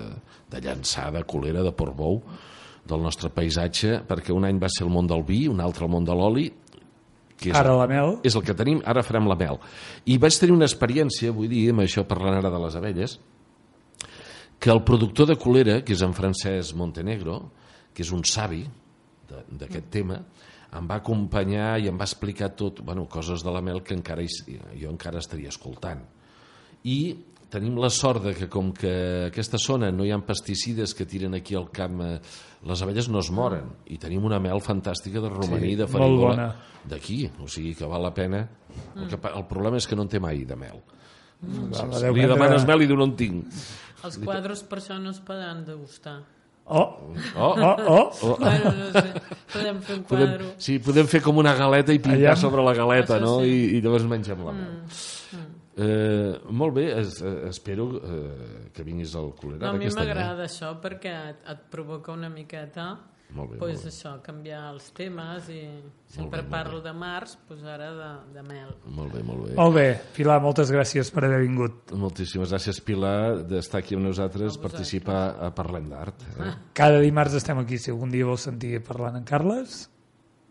de 0.53 0.63
Llançà, 0.65 1.11
de 1.15 1.25
Colera, 1.29 1.65
de 1.67 1.73
Portbou, 1.77 2.21
del 2.87 3.03
nostre 3.03 3.31
paisatge, 3.35 4.01
perquè 4.07 4.35
un 4.35 4.47
any 4.47 4.61
va 4.63 4.71
ser 4.71 4.87
el 4.87 4.93
món 4.95 5.09
del 5.11 5.25
vi, 5.27 5.47
un 5.51 5.61
altre 5.61 5.87
el 5.87 5.93
món 5.93 6.07
de 6.07 6.15
l'oli, 6.15 6.47
que 7.37 7.51
és, 7.51 7.57
Ara 7.59 7.75
la 7.77 7.87
mel... 7.91 8.17
és 8.25 8.37
el 8.39 8.45
que 8.47 8.55
tenim, 8.57 8.81
ara 8.89 9.05
farem 9.05 9.27
la 9.29 9.37
mel. 9.37 9.59
I 10.09 10.17
vaig 10.23 10.39
tenir 10.41 10.55
una 10.57 10.69
experiència, 10.69 11.35
vull 11.37 11.51
dir, 11.53 11.67
amb 11.73 11.85
això 11.85 12.07
parlant 12.09 12.39
ara 12.39 12.53
de 12.53 12.61
les 12.63 12.79
abelles, 12.79 13.19
que 14.59 14.73
el 14.73 14.83
productor 14.89 15.29
de 15.29 15.37
colera, 15.37 15.81
que 15.85 15.93
és 15.93 16.03
en 16.07 16.15
Francesc 16.17 16.79
Montenegro, 16.79 17.43
que 17.93 18.05
és 18.07 18.13
un 18.15 18.25
savi 18.25 18.63
d'aquest 19.29 19.91
tema, 19.93 20.23
em 20.79 20.89
va 20.89 21.01
acompanyar 21.01 21.77
i 21.81 21.89
em 21.91 21.97
va 21.99 22.07
explicar 22.09 22.51
tot, 22.59 22.83
bueno, 22.85 23.07
coses 23.09 23.45
de 23.45 23.53
la 23.53 23.63
mel 23.65 23.83
que 23.83 23.97
encara 23.97 24.25
hi, 24.25 24.59
jo 24.81 24.93
encara 24.93 25.23
estaria 25.23 25.53
escoltant. 25.53 26.03
I 26.87 26.99
tenim 27.51 27.79
la 27.79 27.91
sort 27.95 28.25
de 28.25 28.35
que 28.35 28.49
com 28.51 28.73
que 28.75 28.93
aquesta 29.29 29.59
zona 29.63 29.93
no 29.95 30.05
hi 30.05 30.13
ha 30.13 30.19
pesticides 30.27 30.95
que 30.95 31.07
tiren 31.07 31.37
aquí 31.39 31.55
al 31.55 31.71
camp 31.71 32.03
eh, 32.03 32.19
les 32.67 32.83
abelles 32.83 33.09
no 33.09 33.23
es 33.23 33.31
moren. 33.31 33.71
I 33.87 33.99
tenim 34.03 34.25
una 34.27 34.41
mel 34.43 34.61
fantàstica 34.65 35.23
de 35.23 35.31
romaní 35.31 35.73
Sí, 35.73 35.81
de 35.81 35.89
farigola 35.91 36.51
d'aquí, 36.87 37.21
o 37.43 37.49
sigui 37.49 37.75
que 37.79 37.89
val 37.89 38.03
la 38.03 38.13
pena. 38.15 38.45
El, 38.97 39.09
que, 39.09 39.19
el 39.19 39.47
problema 39.49 39.79
és 39.81 39.87
que 39.87 39.97
no 39.99 40.07
en 40.07 40.13
té 40.13 40.21
mai 40.23 40.45
de 40.45 40.59
mel. 40.59 40.83
Deu 41.41 42.17
li 42.17 42.27
demanes 42.27 42.65
mel 42.67 42.83
i 42.83 42.89
diu 42.91 42.99
no 42.99 43.07
en 43.11 43.17
tinc. 43.19 43.61
Els 44.07 44.19
quadros 44.23 44.63
per 44.67 44.81
això 44.81 44.99
no 45.01 45.13
es 45.15 45.21
poden 45.25 45.65
degustar. 45.67 46.21
Oh, 46.69 46.99
oh, 47.37 47.55
oh, 47.63 48.11
oh. 48.23 48.37
Bueno, 48.41 48.73
no 48.75 48.87
sé, 48.91 49.11
podem 49.53 49.77
fer 49.87 49.97
un 49.97 50.03
podem, 50.09 50.31
quadre. 50.33 50.49
sí, 50.59 50.79
podem 50.83 51.07
fer 51.07 51.21
com 51.23 51.37
una 51.39 51.53
galeta 51.55 51.95
i 51.95 52.01
pintar 52.03 52.17
Aviam. 52.33 52.41
sobre 52.41 52.65
la 52.67 52.73
galeta 52.75 53.21
Això 53.21 53.23
no? 53.23 53.37
sí. 53.45 53.53
I, 53.53 53.77
i 53.79 53.83
llavors 53.85 54.09
mengem 54.11 54.43
la 54.49 54.57
mel 54.57 54.73
Eh, 55.77 56.41
molt 56.57 56.73
bé, 56.73 56.87
es, 57.03 57.19
eh, 57.21 57.51
espero 57.51 57.85
eh, 58.01 58.71
que 58.73 58.81
vinguis 58.83 59.11
al 59.15 59.35
Culerat 59.37 59.61
No, 59.67 59.75
a 59.75 59.77
mi 59.77 59.91
m'agrada 59.93 60.47
això 60.47 60.71
perquè 60.81 61.13
et, 61.35 61.43
et 61.53 61.67
provoca 61.69 62.15
una 62.17 62.31
miqueta 62.33 62.95
Molt 63.35 63.51
bé, 63.53 63.59
pues 63.59 63.75
molt 63.75 63.85
bé. 63.85 63.91
això, 63.91 64.13
canviar 64.25 64.61
els 64.71 64.87
temes 64.97 65.49
i 65.53 65.63
sempre 66.09 66.43
molt 66.43 66.53
parlo 66.53 66.81
de 66.85 66.93
març, 66.97 67.35
pues 67.49 67.65
ara 67.67 67.89
de, 67.97 68.11
de 68.37 68.45
mel. 68.47 68.71
Molt 68.87 69.13
bé, 69.13 69.23
molt 69.27 69.43
bé. 69.49 69.57
Molt 69.59 69.75
bé, 69.75 69.87
Pilar, 70.17 70.39
moltes 70.45 70.71
gràcies 70.73 71.11
per 71.13 71.27
haver 71.27 71.43
vingut. 71.43 71.93
Moltíssimes 71.99 72.55
gràcies, 72.55 72.81
Pilar, 72.87 73.43
d'estar 73.51 73.83
aquí 73.83 73.99
amb 73.99 74.07
nosaltres, 74.09 74.61
participar 74.63 75.21
a 75.43 75.51
Parlem 75.57 75.91
d'Art. 75.91 76.25
Eh? 76.37 76.55
Cada 76.79 77.03
dimarts 77.03 77.37
estem 77.41 77.61
aquí, 77.65 77.81
si 77.83 77.93
algun 77.93 78.15
dia 78.15 78.29
vols 78.29 78.47
sentir 78.49 78.79
parlant 78.87 79.21
amb 79.21 79.29
Carles. 79.29 79.85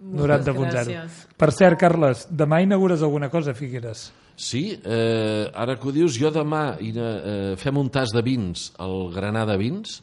Moltes 0.05 0.45
90.0. 0.45 0.69
gràcies. 0.69 1.23
Per 1.39 1.51
cert, 1.55 1.79
Carles, 1.79 2.27
demà 2.29 2.59
inaugures 2.61 3.01
alguna 3.01 3.31
cosa, 3.33 3.55
a 3.55 3.57
Figueres? 3.57 4.09
Sí, 4.35 4.75
eh, 4.83 5.49
ara 5.55 5.77
que 5.79 5.88
ho 5.88 5.93
dius, 5.95 6.17
jo 6.19 6.29
demà 6.35 6.75
eh, 6.75 7.55
fem 7.57 7.77
un 7.79 7.89
tas 7.89 8.11
de 8.11 8.21
vins 8.21 8.67
al 8.83 9.09
Granada 9.15 9.55
Vins. 9.57 10.01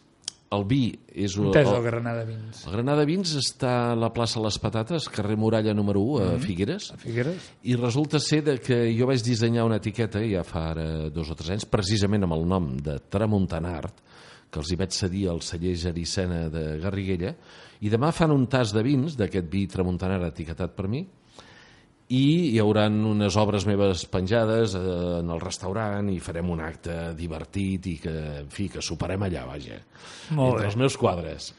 El 0.53 0.67
vi 0.69 0.91
és... 1.17 1.35
un- 1.41 1.47
Entès, 1.49 1.69
el- 1.71 1.79
el 1.79 1.85
Granada 1.87 2.25
Vins. 2.29 2.65
El 2.67 2.73
Granada 2.75 3.05
Vins 3.09 3.31
està 3.41 3.71
a 3.93 3.97
la 3.97 4.11
plaça 4.13 4.43
Les 4.45 4.59
Patates, 4.61 5.07
carrer 5.09 5.37
Muralla 5.41 5.73
número 5.73 6.03
1, 6.05 6.27
a 6.35 6.39
Figueres. 6.43 6.91
A 6.93 6.99
Figueres? 7.01 7.47
I 7.65 7.77
resulta 7.81 8.21
ser 8.21 8.43
de 8.45 8.59
que 8.61 8.83
jo 8.99 9.07
vaig 9.09 9.23
dissenyar 9.25 9.65
una 9.65 9.79
etiqueta 9.81 10.21
ja 10.29 10.45
fa 10.45 10.67
ara 10.75 10.87
dos 11.09 11.31
o 11.33 11.37
tres 11.39 11.55
anys, 11.57 11.65
precisament 11.65 12.27
amb 12.29 12.37
el 12.37 12.45
nom 12.49 12.69
de 12.85 12.99
Tramuntanart, 13.09 14.03
que 14.53 14.61
els 14.61 14.69
hi 14.75 14.77
vaig 14.77 14.93
cedir 14.93 15.25
al 15.33 15.41
celler 15.41 15.73
Gericena 15.81 16.43
de 16.53 16.77
Garriguella, 16.83 17.33
i 17.81 17.89
demà 17.91 18.13
fan 18.13 18.31
un 18.37 18.45
tas 18.53 18.75
de 18.77 18.83
vins 18.85 19.17
d'aquest 19.17 19.49
vi 19.51 19.65
Tramuntanart 19.73 20.29
etiquetat 20.29 20.77
per 20.77 20.85
mi, 20.93 21.01
i 22.13 22.53
hi 22.53 22.61
haurà 22.61 22.85
unes 22.93 23.37
obres 23.41 23.65
meves 23.69 24.05
penjades 24.13 24.77
eh, 24.77 24.83
en 25.21 25.33
el 25.33 25.41
restaurant 25.41 26.11
i 26.13 26.21
farem 26.21 26.51
un 26.53 26.61
acte 26.65 26.99
divertit 27.17 27.89
i 27.89 27.97
que, 28.03 28.15
en 28.43 28.53
fi, 28.53 28.69
que 28.73 28.85
soparem 28.85 29.25
allà, 29.29 29.47
vaja. 29.49 29.81
Molt 30.37 30.59
entre 30.59 30.67
bé. 30.67 30.71
els 30.71 30.79
meus 30.85 30.99
quadres. 31.01 31.53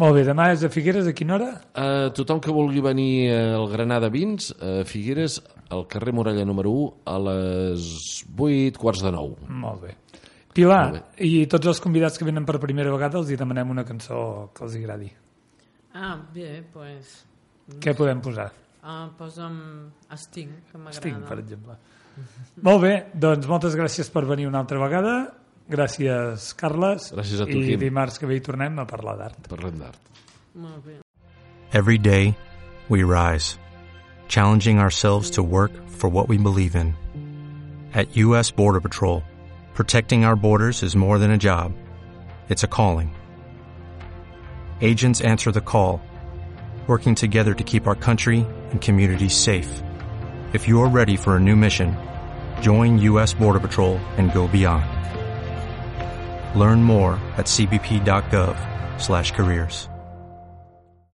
Molt 0.00 0.16
bé, 0.16 0.22
demà 0.24 0.48
és 0.54 0.62
a 0.64 0.70
Figueres, 0.72 1.08
a 1.08 1.12
quina 1.12 1.34
hora? 1.36 1.50
Uh, 1.76 2.06
tothom 2.16 2.40
que 2.40 2.54
vulgui 2.54 2.80
venir 2.80 3.28
al 3.34 3.66
Granada 3.68 4.08
Vins, 4.12 4.48
a 4.56 4.86
Figueres, 4.88 5.42
al 5.72 5.84
carrer 5.92 6.14
Muralla 6.16 6.46
número 6.48 6.72
1, 6.72 6.94
a 7.12 7.18
les 7.26 7.90
8, 8.32 8.80
quarts 8.80 9.04
de 9.04 9.12
9. 9.12 9.50
Molt 9.66 9.84
bé. 9.84 9.98
Pilar, 10.56 10.86
Molt 10.94 11.20
i 11.24 11.44
tots 11.48 11.68
els 11.68 11.80
convidats 11.80 12.16
que 12.20 12.28
venen 12.28 12.48
per 12.48 12.58
primera 12.60 12.92
vegada 12.92 13.20
els 13.20 13.32
hi 13.32 13.38
demanem 13.40 13.76
una 13.76 13.84
cançó 13.88 14.48
que 14.56 14.64
els 14.64 14.80
agradi. 14.80 15.12
Ah, 15.92 16.16
bé, 16.32 16.62
pues... 16.72 17.20
Què 17.80 17.92
podem 17.96 18.20
posar? 18.24 18.50
Ah, 18.82 19.08
posa'm 19.18 19.58
Sting, 20.18 20.50
que 20.70 20.78
m'agrada. 20.78 20.98
Sting, 20.98 21.22
per 21.28 21.38
exemple. 21.38 21.76
Molt 22.66 22.82
bé, 22.82 22.94
doncs 23.14 23.46
moltes 23.48 23.76
gràcies 23.78 24.10
per 24.12 24.24
venir 24.28 24.48
una 24.48 24.58
altra 24.64 24.80
vegada. 24.82 25.14
Gràcies, 25.70 26.50
Carles. 26.58 27.12
Gràcies 27.14 27.40
a 27.40 27.46
tu, 27.46 27.60
I 27.62 27.70
Quim. 27.70 27.80
dimarts 27.80 28.18
que 28.18 28.26
ve 28.26 28.36
hi 28.36 28.42
tornem 28.44 28.80
a 28.82 28.86
parlar 28.90 29.14
d'art. 29.20 29.46
Parlem 29.48 29.78
d'art. 29.80 30.00
Molt 30.58 30.82
bé. 30.84 30.96
Every 31.72 31.96
day, 31.96 32.34
we 32.90 33.04
rise, 33.04 33.56
challenging 34.28 34.78
ourselves 34.78 35.30
to 35.30 35.42
work 35.42 35.72
for 35.88 36.10
what 36.10 36.28
we 36.28 36.36
believe 36.36 36.74
in. 36.74 36.92
At 37.94 38.16
U.S. 38.16 38.50
Border 38.50 38.80
Patrol, 38.80 39.22
protecting 39.74 40.24
our 40.24 40.36
borders 40.36 40.82
is 40.82 40.96
more 40.96 41.18
than 41.18 41.30
a 41.30 41.38
job, 41.38 41.72
it's 42.48 42.64
a 42.64 42.68
calling. 42.68 43.14
Agents 44.82 45.20
answer 45.20 45.52
the 45.52 45.60
call, 45.60 46.02
working 46.88 47.14
together 47.14 47.54
to 47.54 47.62
keep 47.64 47.86
our 47.86 47.94
country 47.94 48.44
and 48.72 48.82
communities 48.82 49.34
safe. 49.34 49.82
If 50.52 50.68
you're 50.68 50.88
ready 50.88 51.16
for 51.16 51.36
a 51.36 51.40
new 51.40 51.56
mission, 51.56 51.96
join 52.60 52.98
U.S. 52.98 53.32
Border 53.32 53.60
Patrol 53.60 53.96
and 54.18 54.30
go 54.34 54.48
beyond. 54.48 54.84
Learn 56.58 56.82
more 56.82 57.12
at 57.38 57.46
cbp.gov/careers. 57.46 59.91